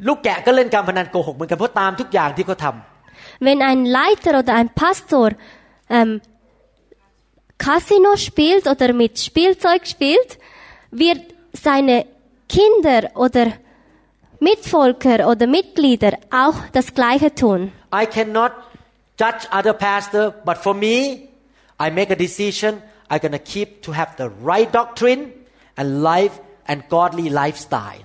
[0.07, 5.27] ลูกแกะก็เล่นการพนันโกหกเหมือนกันเพราะตามทุกอย่างที่เขาทำ Wenn ein Leiter oder ein Pastor
[5.95, 6.11] ähm,
[7.58, 10.38] Casino spielt oder mit Spielzeug spielt,
[10.90, 11.20] wird
[11.52, 12.06] seine
[12.48, 13.52] Kinder oder
[14.40, 17.72] Mitvolker oder Mitglieder auch das Gleiche tun.
[17.92, 18.52] I cannot
[19.18, 21.28] judge other pastor, but for me,
[21.78, 22.82] I make a decision.
[23.08, 25.32] I'm gonna keep to have the right doctrine
[25.76, 28.02] and life and godly lifestyle.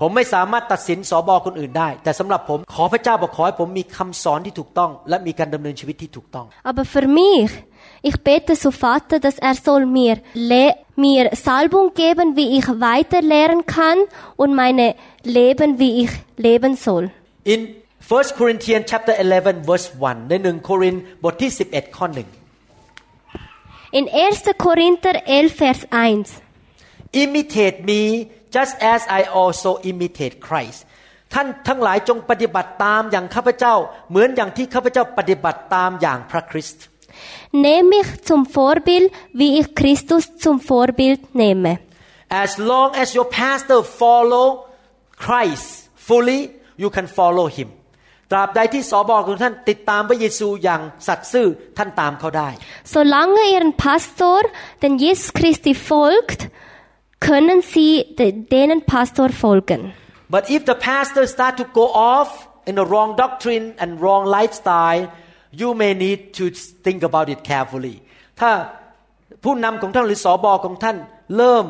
[0.00, 7.50] ผมไม่สามารถตัดสินสอบอคนอื่นได้ แต่สำหรับผมขอพระเจ้าบอกขอให้ผมมีคำสอนที่ถูกต้อง และมีการดำเนินชีวิตที่ถูกต้อง Aber für mich
[8.01, 13.21] ich bete zu Vater, dass er soll mir, le mir Salbung geben, wie ich weiter
[13.21, 13.97] lehren kann
[14.35, 17.11] und meine Leben, wie ich leben soll.
[17.43, 17.75] In
[18.09, 22.29] 1 Corinthians chapter 11 verse 1 ในหนึ่งโครินธ์บทที่ 11 ข้อหนึ่ง
[23.99, 24.65] In 1.
[24.65, 26.41] Korinther 11, Vers 1.
[27.23, 28.01] imitate me
[28.55, 30.79] just as I also imitate Christ
[31.33, 33.75] ท่านทั้งหลายจงปฏิบัติตามอย่างข้าพเจ้า
[34.09, 36.83] เหมือนอย่างที่ข้าพเจ้าปฏิบัติตามอย่างพระคริสต์
[37.52, 41.72] Nehme mich zum Vorbild, wie ich Christus zum Vorbild nehme.
[42.44, 44.46] as long as your pastor follow
[45.24, 46.40] Christ fully
[46.82, 47.68] you can follow him
[48.32, 51.46] ตราบใดที่สอบอของท่านติดตามพระเยซูอย่างสัตย์ซื่อ
[51.78, 52.48] ท่านตามเขาได้
[52.94, 54.38] Solange ihren Pastor,
[54.82, 56.40] den Jesus Christi folgt,
[57.28, 59.80] können sie de denen Pastor folgen.
[60.34, 62.30] But if the pastor start to go off
[62.68, 65.04] in the wrong doctrine and wrong lifestyle,
[65.60, 66.44] you may need to
[66.86, 67.96] think about it carefully.
[68.40, 68.50] ถ้า
[69.44, 70.96] ผู้นำของท่านหรือสอบอของท่าน
[71.36, 71.66] เริ่ม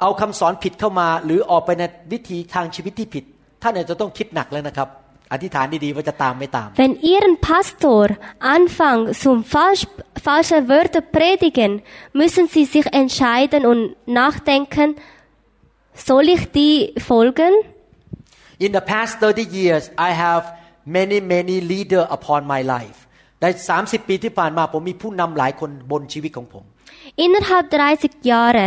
[0.00, 3.24] เอาคำสอนผิดเข้ามา หรือออกไปในวิธีทางชีวิตที่ผิด
[3.62, 4.88] ท่านอาจจะต้องคิดหนักเลยนะครับ
[5.32, 8.02] อธิษฐานดีๆว่าจะตามไม่ตาม Wenn ihren Pastor
[8.56, 9.84] anfangen zum falsch,
[10.26, 11.72] falsche Wörter predigen,
[12.20, 13.80] müssen sie sich entscheiden und
[14.20, 14.88] nachdenken,
[16.08, 16.76] soll ich die
[17.10, 17.52] folgen?
[18.66, 20.42] In the past 30 years I have
[20.98, 22.98] many many leader upon my life
[23.42, 23.46] ใน
[23.78, 26.64] 30 ปีที่ผ่านมาผมมีผู้นำหลายคนบนชีวิตของผม
[27.26, 28.66] Innerhalb 30 Jahre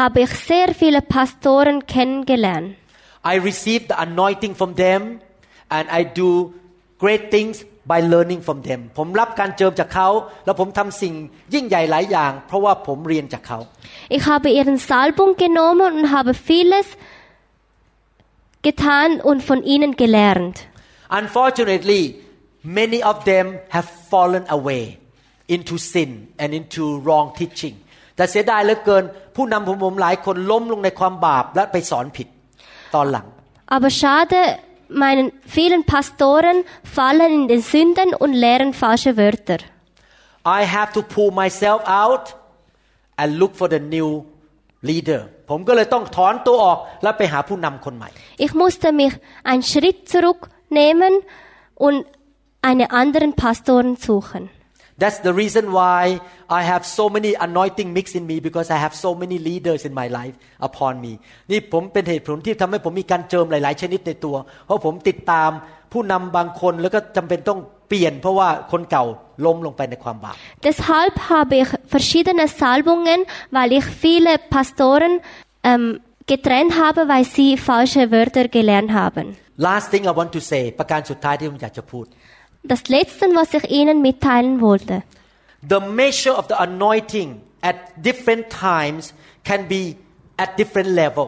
[0.00, 2.68] habe ich sehr viele Pastoren kennengelernt.
[3.32, 5.00] I receive the anointing from them
[5.76, 6.28] and I do
[7.02, 7.54] great things
[7.92, 10.08] by learning from them ผมรับการเจิมจากเขา
[10.44, 11.14] แล้วผมทำสิ่ง
[11.54, 13.58] ยิ่งใหญ่หลายอย่าง เพราะว่าผมเรียนจากเขา
[14.16, 16.86] Ich habe ihren Salbung genommen und habe vieles
[18.66, 20.56] getan und von ihnen gelernt.
[21.20, 22.02] Unfortunately
[22.79, 24.83] many of them have fallen away
[25.55, 26.09] into sin
[26.41, 27.75] and into wrong teaching
[28.15, 29.03] แต่เสียดายเหลือเกิน
[29.35, 32.27] ผู้นำผมผมหลายคนล้มลงในความบาปและไปสอนผิด
[32.95, 33.27] ตอนหลัง
[33.75, 34.39] Aber schade,
[35.03, 35.27] meinen
[35.57, 39.59] vielen Pastoren fallen in den Sünden und lehren falsche Wörter.
[40.59, 42.25] I have to pull myself out
[43.19, 44.09] and look for the new
[44.89, 48.09] leader ผมก็เลยต้องถอนตัวออกแล้วไปหาผู้นำคนใหม่
[48.45, 49.13] Ich musste mich
[49.49, 51.13] einen Schritt zurücknehmen
[51.85, 51.97] und
[52.63, 54.49] einen anderen Pastoren suchen.
[55.01, 56.19] That's the reason why
[56.49, 59.93] I have so many anointing mixed in me because I have so many leaders in
[60.01, 60.35] my life
[60.67, 61.13] upon me
[61.51, 64.35] นี่ผมเป็นเหตุผลที่ทำให้ผมมีการเจิมหลาย ๆ ชนิดในตัว
[64.65, 65.49] เพราะผมติดตาม
[65.93, 69.05] ผู้นำบางคนแล้วก็จำเป็นต้องเปลี่ยน เพราะว่าคนเก่า
[69.45, 70.35] ล้มลงไปในความบาป
[70.67, 73.19] Deshalb habe ich verschiedene Salbungen,
[73.57, 75.13] weil ich viele Pastoren
[75.69, 75.85] ähm,
[76.31, 79.25] getrennt habe, weil sie falsche Wörter gelernt haben.
[79.69, 82.05] last thing I want to say ประการสุดท้ายที่ผมอยากจะพูด
[82.63, 85.03] Das Letzte, was ich Ihnen mitteilen wollte.
[85.67, 89.13] the measure of the anointing at different times
[89.43, 89.97] can be
[90.37, 91.27] at different level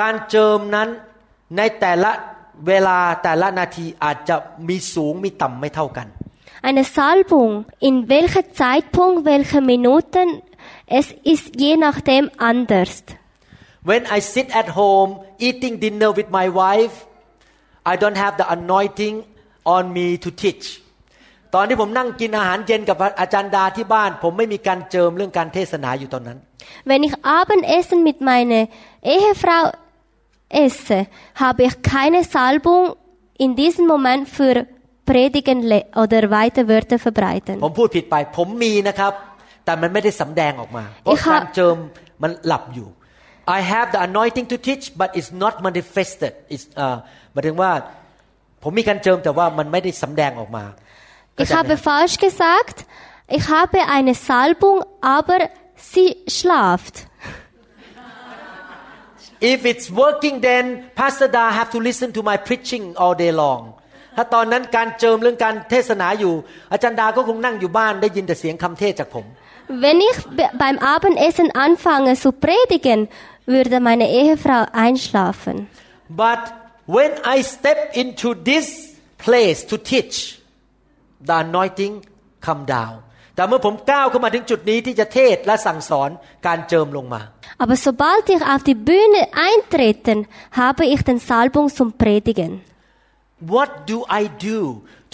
[0.00, 0.88] การเจิมนั้น
[1.56, 2.12] ในแต่ละ
[2.66, 4.36] เวลาแต่ละนาทีอาจจะ
[4.68, 6.08] มีสูงมีต่ำไม่เท่ากัน
[6.68, 7.52] Eine Salbung,
[7.88, 10.26] in welchem Zeitpunkt, welche Minuten,
[10.98, 12.92] es ist je nachdem anders.
[13.90, 15.10] When I sit at home
[15.46, 16.96] eating dinner with my wife
[17.92, 19.14] I don't have the anointing
[19.75, 20.65] on me to teach
[21.55, 26.37] ตอนที่ผมนั่งกินอาหารเย็นกับอาจารย์ดาที่บ้าน ผมไม่มีการเจิมเรื่องการเทศนาอยู่ตอนนั้น
[26.89, 28.63] Wenn ich Abendessen mit meiner
[29.15, 29.63] Ehefrau
[30.65, 30.97] esse,
[31.43, 32.83] habe ich keine Salbung
[33.43, 34.55] in diesem Moment für
[35.09, 37.55] Predigen le- oder weiter Wörter verbreiten.
[37.65, 39.13] ผมพูดผิดไป ผมมีนะครับ
[39.65, 41.75] แต่มันไม่ได้สำแดงออกมา เพราะอีกค่ะการเจิม
[42.23, 42.87] มันหลับอยู่
[43.57, 46.97] I have the anointing to teach but it's not manifested it's เอ่อ
[47.31, 47.71] หมายถึงว่า
[48.62, 50.64] ผมมีการเจิมแต่ว่ามันไม่ได้สำแดงออกมา
[51.44, 52.76] Ich habe falsch gesagt,
[53.38, 54.78] ich habe eine Salbung,
[55.18, 55.38] aber
[55.90, 56.94] sie schlaft.
[59.52, 60.64] If it's working then
[61.00, 63.60] Pastor Da have to listen to my preaching all day long
[64.16, 66.34] ถ้าตอนนั้นการเจิมเรื่องการเทศนาอยู่
[66.72, 69.26] อาจารย์ดาก็คงนั่งอยู่บ้านได้ยินแต่เสียงคำเทศจากผม
[69.84, 73.00] Wenn ich be- beim Abendessen anfange zu predigen,
[73.54, 75.56] würde meine Ehefrau einschlafen.
[76.24, 76.42] But
[76.85, 78.67] when I step into this
[79.17, 80.39] place to teach
[81.27, 81.93] the anointing
[82.45, 82.95] come down
[83.35, 86.09] แต่เมื่อผมก้าวเข้ามาถึงจุดนี้ที่จะเทศและสั่งสอน
[86.47, 87.21] การเจิมลงมา
[87.63, 90.17] Aber sobald ich auf die Bühne eintreten,
[90.61, 92.51] habe ich den Salbung zum Predigen.
[93.53, 94.59] What do I do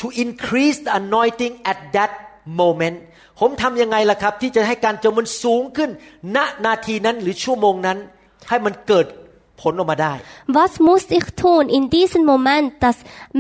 [0.01, 2.11] to increase the anointing at that
[2.61, 2.97] moment
[3.39, 5.89] ผมทำยังไงล่ะครับ ที่จะให้การเจิมมันสูงขึ้น
[6.35, 7.97] ณนาทีนั้นหรือชั่วโมงนั้น
[8.49, 9.05] ให้มันเกิด
[9.60, 10.14] ผลออกมาได้
[10.58, 12.96] Was muss ich tun in diesem Moment, dass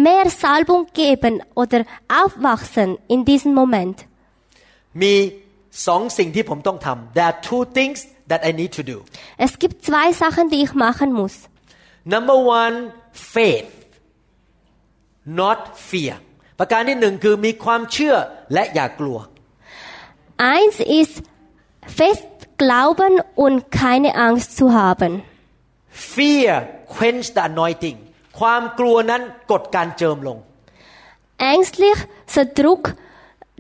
[0.06, 1.80] mehr Salbung geben oder
[2.20, 3.96] aufwachsen in diesem Moment?
[5.02, 5.14] มี
[5.86, 7.98] สองสิ่งที่ผมต้องทำ There are two things
[8.30, 8.96] that I need to do
[9.46, 11.34] Es gibt zwei Sachen, die ich machen muss.
[12.14, 12.76] Number one
[13.34, 13.70] faith
[15.40, 16.14] not fear
[16.58, 18.16] ประการที่หนึ่งคือมีความเชื่อ
[18.52, 19.18] และอย่ากลัว
[20.54, 21.16] Eins ist
[21.98, 22.28] fest
[22.62, 23.12] glauben
[23.44, 25.12] und keine Angst zu haben.
[25.91, 26.51] Fear
[26.95, 27.97] quench the anointing
[28.39, 29.21] ความกลัวนั้น
[29.51, 30.37] กดการเจิมลง
[31.51, 31.99] Ängstlich
[32.33, 32.83] zerdruck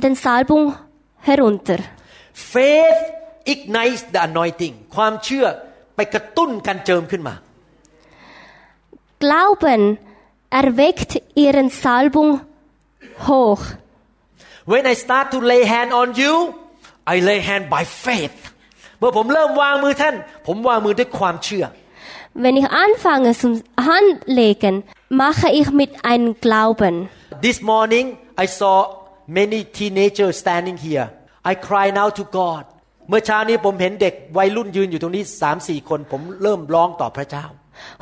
[0.03, 0.65] den Salbung
[1.27, 1.79] herunter.
[2.53, 3.01] faith
[3.53, 5.45] ignites the anointing ความเชื่อ
[5.95, 7.35] ไปกระตุ้นการเจิมขึ้นมา
[9.23, 9.83] Glauben
[10.59, 11.11] erweckt
[11.43, 12.31] ihren Salbung
[13.27, 13.63] hoch.
[14.71, 16.33] when I start to lay hand on you
[17.13, 18.39] I lay hand by faith
[18.99, 20.15] เมื่อผมเริ่มวางมือท่าน
[20.47, 21.65] ผมวางมือด้วยความเชื่อ
[22.42, 23.52] Wenn ich anfange zum
[23.90, 24.74] Handlegen,
[25.22, 26.94] mache ich mit einem Glauben.
[27.46, 28.06] This morning
[28.44, 28.76] I saw
[29.26, 31.06] many teenagers standing here
[31.50, 32.64] I cried out to God
[33.08, 37.46] เมื่อเช้านี้ผมเห็นเด็กวัยรุ่นยืนอยู่ตรงนี้สามสี่คน ผมเริ่มร้องต่อพระเจ้า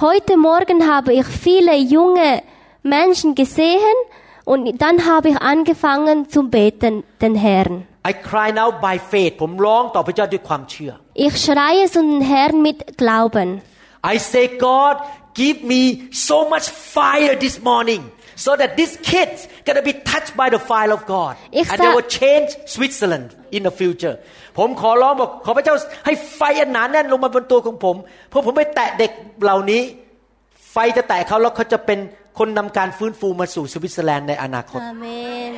[0.07, 2.31] Heute Morgen habe ich viele junge
[2.97, 3.97] Menschen gesehen
[4.53, 7.75] und dann habe ich angefangen zu beten, den Herrn.
[8.11, 10.93] I cry out by faith ผมร้องต่อพระเจ้าด้วยความเชื่อ
[11.27, 13.49] Ich schreie zu den Herrn mit Glauben.
[14.04, 14.96] I say God
[15.42, 15.82] give me
[16.12, 18.02] so much fire this morning
[18.46, 21.80] so that these kids gonna be touched by the fire of God Ich and sag-
[21.82, 24.16] they will change Switzerland in the future
[24.58, 25.76] ผมขอร้องบอกขอพระเจ้า
[26.06, 27.96] ให้ไฟอันหนาแน่นลงมาบนตัวของผม
[28.30, 29.12] เพราะผมไปแตะเด็ก
[29.44, 29.82] เหล่านี้
[30.72, 32.00] ไฟจะแตะเขาแล้วเขาจะเป็น
[32.40, 35.52] คนนำการฟื้นฟูมาสู่สวิตเซอร์แลนด์ในอนาคต Amen.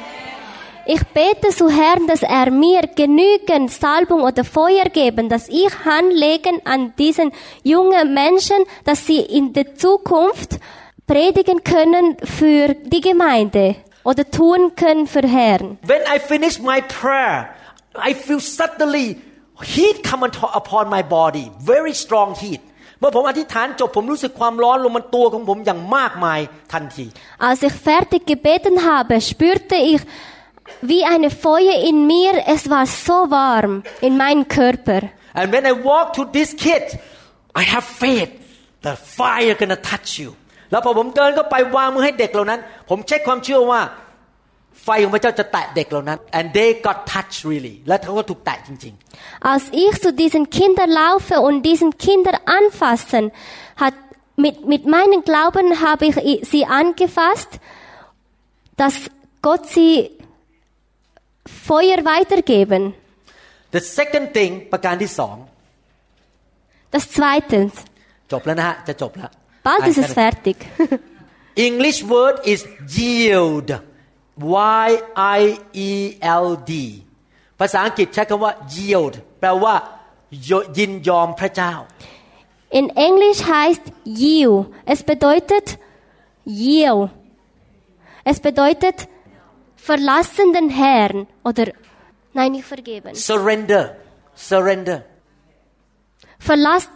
[0.94, 6.60] Ich bete zu Herrn, dass er mir genügend Salbung oder Feuer geben, dass ich handlegen
[6.64, 7.32] an diesen
[7.64, 10.50] jungen Menschen, dass sie in der Zukunft
[11.08, 15.78] predigen können für die Gemeinde oder tun können für Herrn.
[15.82, 17.48] When I finish my prayer
[18.08, 19.06] I feel suddenly
[19.62, 22.60] heat come on- upon my body very strong heat
[23.00, 26.40] เมื่อผมอธิษฐานจบผมรู้สึกความร้อนลงบนตัวของผมอย่างมากมาย
[26.72, 27.06] ทันที
[27.48, 30.00] Als ich fertig gebeten habe, spürte ich
[30.90, 32.32] wie eine Feuer in mir.
[32.54, 33.72] Es war so warm
[34.06, 35.00] in meinem Körper.
[35.40, 36.84] and when I walk to this kid
[37.60, 38.32] I have faith
[38.86, 40.30] the fire gonna touch you
[40.70, 43.80] แล้วพอผมเดินเข้าไปวางมือให้เด็กเหล่านั้น ผมใช้ความเชื่อว่า
[44.84, 48.94] ไฟของพระเจ้าจะแตะเด็กเหล่านั้น and they got touched really และเขาก็ถูกแตะจริง
[49.52, 53.24] Als ich zu diesen Kindern laufe und diesen Kindern anfassen,
[53.82, 53.94] hat
[54.44, 57.50] mit, mit meinem Glauben habe ich i- sie angefasst,
[58.80, 58.94] dass
[59.46, 59.92] Gott sie
[61.66, 65.36] Feuer weitergeben.ๆ the second thing ประการที่สอง
[66.94, 67.58] Das zweite,
[68.32, 69.30] จบแล้วนะฮะจะจบแล้ว
[69.66, 70.56] bald ist es fertig.
[71.68, 72.60] English word is
[72.96, 73.68] yield
[74.84, 74.88] Y
[75.38, 75.40] I
[75.88, 75.92] E
[76.44, 76.72] L D
[77.60, 79.74] ภาษาอังกฤษใช้คำว่า yield แปลว่า
[80.78, 81.74] ยินยอมพระเจ้า
[82.78, 83.84] In Englisch heißt
[84.22, 84.60] yield.
[84.92, 85.66] Es bedeutet
[86.44, 87.04] yield.
[88.30, 88.98] Es bedeutet
[89.80, 91.66] verlassen den Herrn oder
[92.32, 93.14] nein, nicht vergeben.
[93.14, 93.96] surrender
[94.34, 94.98] surrender
[96.38, 96.88] Verlass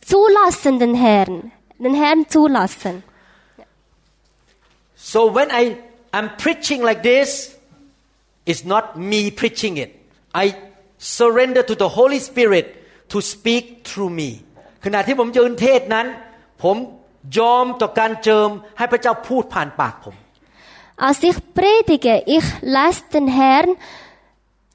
[0.00, 1.52] zulassen den Herrn.
[1.78, 3.02] Den Herrn zulassen.
[4.94, 5.76] so when I
[6.12, 7.30] am preaching like this
[8.50, 9.90] it's not me preaching it
[10.34, 10.54] I
[10.98, 12.66] surrender to the Holy Spirit
[13.12, 14.30] to speak through me
[14.84, 16.06] ขณะที่ผมยืนเทศนั้น
[16.62, 16.76] ผม
[17.38, 18.48] ยอมต่อการเจิม
[18.78, 20.14] ให้พระเจ้าพูดผ่านปากผม
[21.06, 23.70] Als ich predige, ich lasse den Herrn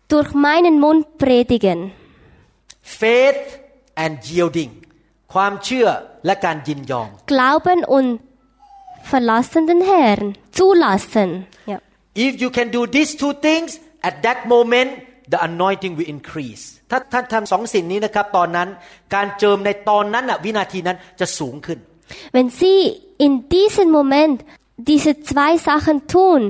[0.07, 1.79] durch meinen Mund predigen.
[2.81, 3.43] faith
[4.03, 4.71] and yielding
[5.33, 5.87] ความเชื่อ
[6.25, 8.09] และการยินยอม Glauben und
[9.11, 10.25] verlassen den Herrn.
[10.57, 11.29] Zulassen.
[11.71, 11.77] Ja.
[12.25, 13.69] if you can do these two things
[14.09, 14.91] at that moment
[15.33, 18.67] the anointing will increase ถ้าท่านทำสองสิ่งนี้นะครับ ตอนนั้น
[19.15, 21.79] การเจิมในตอนนั้นน่ะวินาทีนั้นจะสูงขึ้น
[22.35, 22.79] Wenn Sie
[23.25, 24.37] in diesem Moment
[24.77, 26.41] diese zwei Sachen tun,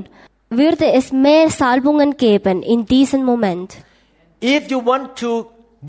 [0.49, 3.70] würde es mehr Salbungen geben in diesem Moment.
[4.58, 5.32] if you want to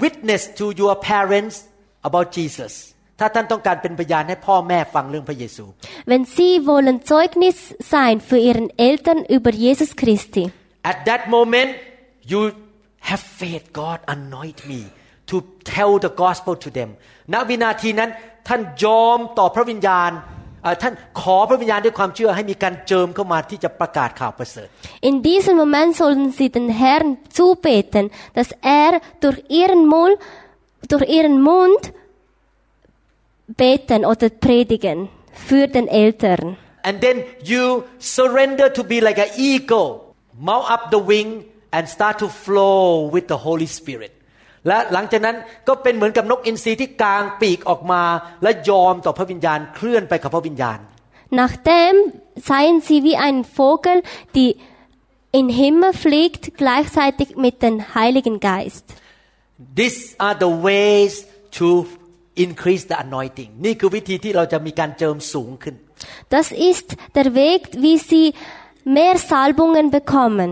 [0.04, 1.54] witness to your parents
[2.08, 2.72] about Jesus
[3.18, 5.64] ถ้าท่านต้องการเป็นพยานให้พ่อแม่ฟังเรื่องพระเยซู
[6.10, 7.56] Wenn Sie wollen Zeugnis
[7.94, 10.44] sein für Ihren Eltern über Jesus Christi,
[10.92, 11.70] at that moment
[12.32, 12.40] you
[13.10, 14.80] have faith God anoint me
[15.30, 15.36] to
[15.74, 16.90] tell the gospel to them
[17.32, 18.10] ณวินาทีนั้น
[18.48, 20.35] ท่านยอมต่อพระวิญญาณเอ่อ
[20.82, 24.68] ท่านขอพระวิญญาณด้วยความเชื่อให้มีการเจิมเข้ามาที่จะประกาศข่าวประเสริฐ
[25.08, 28.04] in diesem Moment sollen Sie den Herrn zubeten,
[28.36, 28.50] dass
[28.82, 28.92] er
[29.24, 30.16] durch Ihren Mund,
[30.90, 31.82] durch Ihren Mund
[33.62, 35.08] beten oder predigen
[35.48, 36.56] für den Eltern.
[36.84, 37.16] and then
[37.52, 37.64] you
[37.98, 40.14] surrender to be like an eagle
[40.48, 41.44] mount up the wing
[41.76, 44.12] and start to flow with the Holy Spirit
[44.68, 45.36] และหลังจากนั้น
[45.68, 48.02] ก็เป็นเหมือนกับนกอินทรีที่กางปีกออกมา
[48.42, 50.78] และยอมต่อพระวิญญาณเคลื่อนไปกับพระวิญญาณ
[51.44, 51.94] Nachdem
[52.48, 53.96] seien Sie wie ein Vogel,
[54.36, 54.50] die
[55.38, 58.84] in Himmel fliegt, gleichzeitig mit dem Heiligen Geist.
[59.80, 61.12] These are the ways
[61.58, 61.86] to
[62.44, 65.74] increase the anointing นี่คือวิธีที่เราจะมีการเจิมสูงขึ้น
[66.36, 66.88] Das ist
[67.18, 68.26] der Weg, wie Sie
[68.96, 70.50] mehr Salbungen bekommen.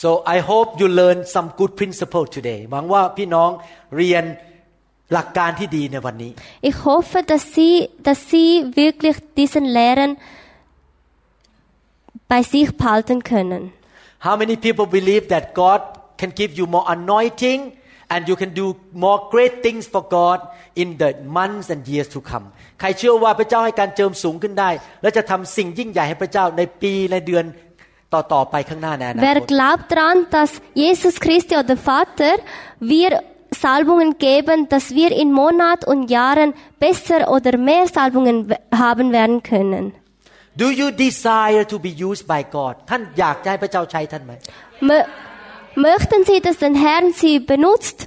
[0.00, 3.50] so I hope you learn some good principle today หวังว่าพี่น้อง
[3.96, 4.24] เรียน
[5.12, 6.30] หลักการที่ดีในวันนี้
[6.68, 7.74] Ich hoffe, dass Sie,
[8.06, 8.48] dass Sie
[8.82, 10.10] wirklich diesen Lehren
[12.32, 13.62] bei sich behalten können.
[14.26, 15.80] How many people believe that God
[16.20, 17.60] can give you more anointing
[18.12, 18.66] and you can do
[19.04, 20.38] more great things for God
[20.74, 22.46] in the months and years to come
[22.80, 24.70] ใครเชื่อว่าพระเจ้าให้การเจิมสูงขึ้นได้
[25.02, 27.44] และจะทำสิ่งยิ่งใหญ่ให้พระเจ้าในปีในเดือน
[28.14, 30.50] ต่อๆไปข้างหน้าในอนาค Wer ต glaubt daran, dass
[30.84, 32.34] Jesus Christi oder Vater
[32.94, 33.10] wir
[33.64, 36.50] Salbungen geben, dass wir in Monat und Jahren
[36.84, 38.54] besser oder mehr Salbungen w-
[38.84, 39.84] haben werden können?
[40.62, 44.32] Do you desire to be used by God ท่านอยากจะให้พระเจ้าใช้ท่านไหม
[44.90, 45.08] Mö-
[45.90, 47.98] Möchten Sie, dass der Herr Sie benutzt?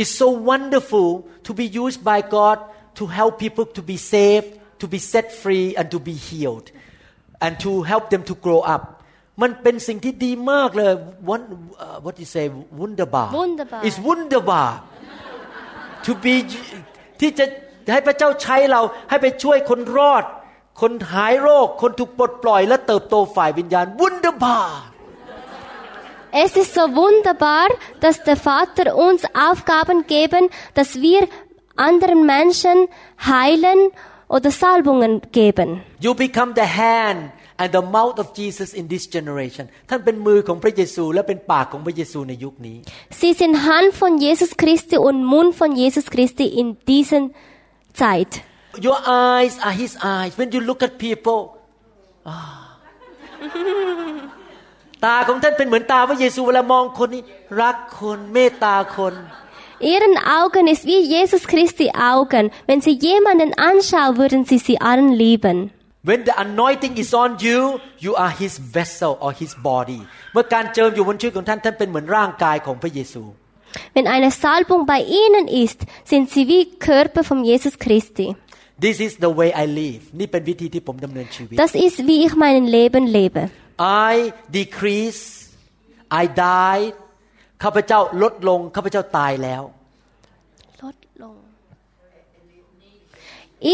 [0.00, 1.08] It's so wonderful
[1.46, 2.58] to be used by God
[2.98, 4.48] to help people to be saved,
[4.82, 6.66] to be set free, and to be healed,
[7.45, 8.83] And to help them to grow up.
[9.41, 10.91] มันเป็นสิ่งที่ดีมากเลย
[11.33, 11.43] One,
[11.83, 12.45] uh, what do you say
[12.79, 13.81] wunderbar Wunderbar.
[13.87, 14.69] It's wunderbar
[16.05, 16.35] to be
[17.19, 17.45] ที่จะ
[17.93, 20.23] ให้พระเจ้าใช้เราให้ไปช่วยคนรอด
[20.81, 24.67] คนหายโรค คนถูกปลดปล่อย และเติบโตฝ่ายวิญญาณ wunderbar
[26.45, 27.67] Es ist so wunderbar,
[28.03, 30.43] dass der Vater uns Aufgaben geben,
[30.77, 31.21] dass wir
[31.75, 32.87] anderen Menschen
[33.33, 33.79] heilen
[34.27, 35.81] oder Salbungen geben.
[35.99, 42.77] You become the hand and the mouth of Jesus in this generation ท่านเป็นมือของพระเยซูและเป็นปากของพระเยซูในยุคนี้
[43.21, 47.23] Sie sind Hand von Jesus Christi und Mund von Jesus Christi in diesen
[48.01, 48.31] Zeit.
[48.87, 48.99] Your
[49.29, 51.41] eyes are His eyes when you look at people
[52.29, 52.37] อ่า
[55.05, 57.23] ตาของท่านเป็นเหมือนตาพระเยซูเวลามองคนนี้
[57.61, 59.13] รักคนเมตตาคน
[59.80, 62.50] Ihren Augen ist wie Jesus Christi Augen.
[62.66, 65.70] Wenn Sie jemanden anschauen, würden Sie sie allen lieben.
[66.10, 70.00] When the anointing is on you you are His vessel or His body
[70.32, 73.22] เมื่อการเจิมอยู่บนชีวิตของท่านท่านเป็นเหมือนร่างกายของพระเยซู
[73.94, 78.26] Wenn eine Salbung bei Ihnen ist, sind Sie wie Körper von Jesus Christi.
[78.84, 83.42] This is the way I live นี่เป็นวิธีที่ผมดำเนินชีวิต Das ist, wie ich mein Leben lebe.
[84.10, 84.12] I
[84.60, 85.22] decrease
[86.20, 86.80] I die
[87.62, 89.62] ข้าพเจ้าลดลง ข้าพเจ้าตายแล้ว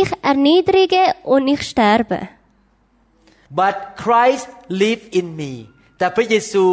[0.01, 2.19] Ich erniedrige und ich sterbe.
[3.61, 4.49] but Christ
[4.83, 5.53] live in me
[5.99, 6.65] แต่พระเยซู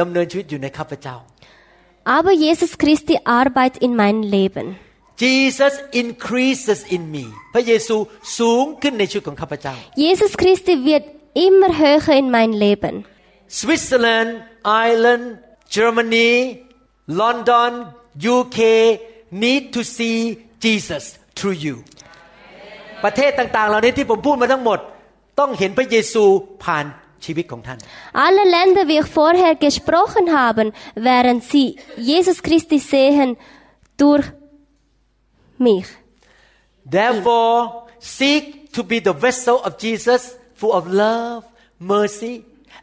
[0.00, 1.16] ดำเนินชีวิตอยู่ในข้าพเจ้า
[2.16, 4.66] Aber Jesus Christi arbeitet in mein Leben.
[5.24, 7.96] Jesus increases in me พระเยซู
[8.38, 9.74] สูงขึ้นในชีวิตของข้าพเจ้า
[10.06, 11.04] Jesus Christi wird
[11.46, 12.94] immer höher in mein Leben.
[13.60, 14.30] Switzerland
[14.86, 15.26] Ireland
[15.76, 16.30] Germany
[17.20, 17.70] London
[18.34, 18.58] UK
[19.42, 20.16] need to see
[20.64, 21.04] Jesus
[21.36, 21.76] through you
[23.04, 24.78] ประเทศต่างๆ เหล่านี้ที่ผมพูดมาทั้งหมด
[25.38, 26.24] ต้องเห็นพระเยซู
[26.64, 26.84] ผ่าน
[27.24, 27.78] ชีวิตของท่าน
[28.26, 30.62] Alle Länder, wie ich vorher gesprochen habe,
[31.10, 31.66] werden sie
[32.12, 33.28] Jesus Christi sehen
[34.02, 34.26] durch
[35.66, 35.88] mich.
[36.96, 37.56] Therefore
[38.18, 38.44] seek
[38.76, 40.20] to be the vessel of Jesus
[40.58, 41.42] full of love
[41.94, 42.34] mercy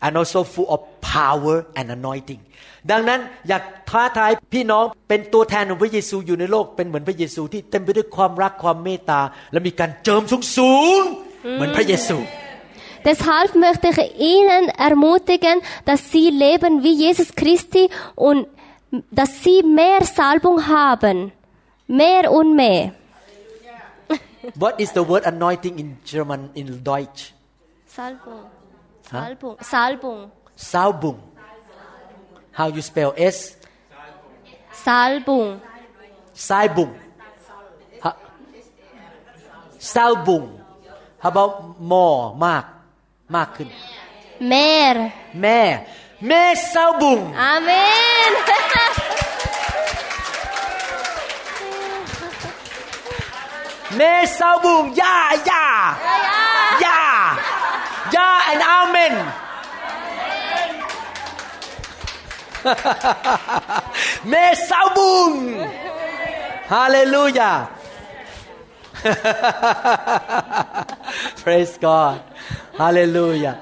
[0.03, 2.41] and also full of power and anointing
[2.90, 9.20] ดังนั้นอยากท้าทายพี่น้องเป็นตัวแทนของพระเยซูอยู่ในโลกเป็นเหมือนพระเยซูที่เต็มไปด้วยความรักความเมตตา
[9.52, 12.18] และมีการเจิมสูงสูงๆเหมือนพระเยซู
[13.10, 14.00] Deshalb möchte ich
[14.34, 15.56] Ihnen ermutigen,
[15.88, 18.46] dass Sie leben wie Jesus Christi und
[19.10, 21.32] dass Sie mehr Salbung haben.
[21.88, 22.92] Mehr und mehr.
[24.54, 27.22] What is the word anointing in German in Deutsch
[27.86, 28.42] Salbung.
[29.10, 29.56] Salbung.
[29.60, 30.30] Salbung.
[30.56, 31.18] Salbung
[32.52, 33.56] How you spell S?
[34.72, 35.60] Salbung.
[36.34, 36.94] Salbung.
[39.78, 40.58] Salbung.
[41.18, 42.34] How about more?
[42.36, 42.66] Mark.
[43.28, 43.60] Mark.
[44.40, 45.12] Mer.
[45.34, 45.86] Mer.
[46.20, 47.34] Mer Salbung.
[47.34, 48.32] Amen.
[53.96, 54.94] Mer Salbung.
[54.96, 55.96] Yeah, yeah.
[56.80, 56.80] Yeah.
[56.80, 57.38] Yeah.
[58.12, 59.32] Yeah, and amen.
[64.30, 65.32] แม่เศร้าบุง
[66.72, 67.52] ฮาเลลูยา
[71.42, 72.16] Praise God
[72.80, 73.54] Hallelujah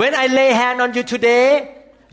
[0.00, 1.48] When I lay hand on you today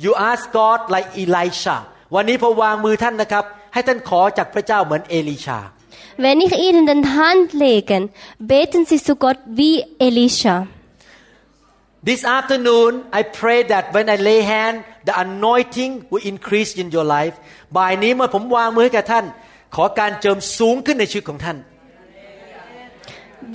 [0.04, 1.78] you ask God like Elisha
[2.16, 5.60] วันนี้พอวางมือท่านนะครับ ให้ท่านขอจากพระเจ้าเหมือนเอลีชา
[6.26, 8.04] Wenn ich Ihnen den Hand legen,
[8.40, 9.76] beten Sie zu Gott wie
[10.08, 10.56] Elisha.
[12.05, 17.07] This afternoon, I pray that when I lay hand, the anointing will increase in your
[17.17, 17.35] life.
[17.77, 19.25] บ่ายนี้เมื่อผมวางมือให้กับท่าน
[19.75, 21.59] ขอการเจิมสูงขึ้นในชีวิตของท่าน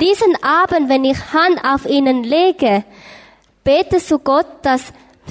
[0.06, 2.74] Diesen Abend, wenn ich Hand auf Ihnen lege,
[3.64, 4.84] bete zu Gott, dass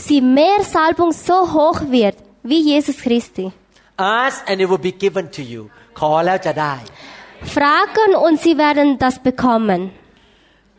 [0.07, 2.16] Sie mehr Salbung so hoch wird
[2.51, 3.47] wie Jesus Christi.
[3.97, 5.62] Ask and it will be given to you.
[5.99, 6.75] ขอแล้วจะได้
[7.57, 9.81] Fragen und Sie werden das bekommen.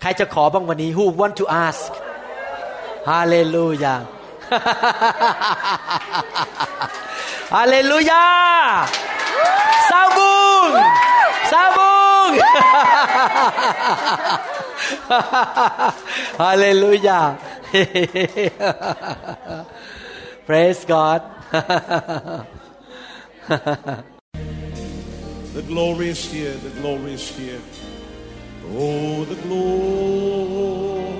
[0.02, 1.90] ใครจะขอบ้างวันนี้ Who want to ask
[3.05, 4.09] Hallelujah.
[7.51, 8.87] Hallelujah!
[9.89, 10.75] Sabung.
[11.49, 12.35] Sabung.
[20.47, 21.23] Praise God.
[21.51, 22.47] the
[25.67, 26.55] glory is here.
[26.55, 27.61] The glory is here.
[28.75, 31.20] Oh, the glory.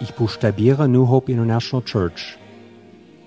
[0.00, 2.38] Ich buchstabiere New Hope International Church.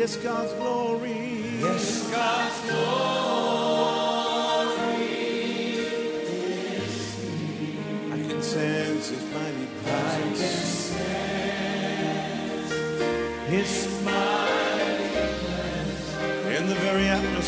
[0.00, 1.60] Yes, God's glory.
[1.60, 2.80] Yes, God's glory
[5.74, 6.82] here.
[8.10, 10.94] I can sense His mighty presence.
[13.46, 15.08] His mighty
[15.44, 16.06] presence
[16.58, 17.39] in the very atmosphere.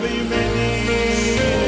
[0.00, 1.67] heavy many.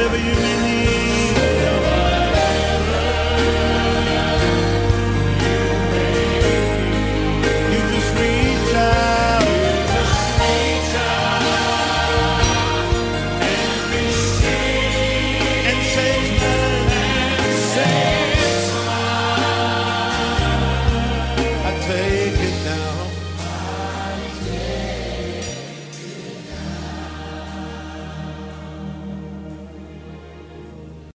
[0.00, 1.19] whatever you need.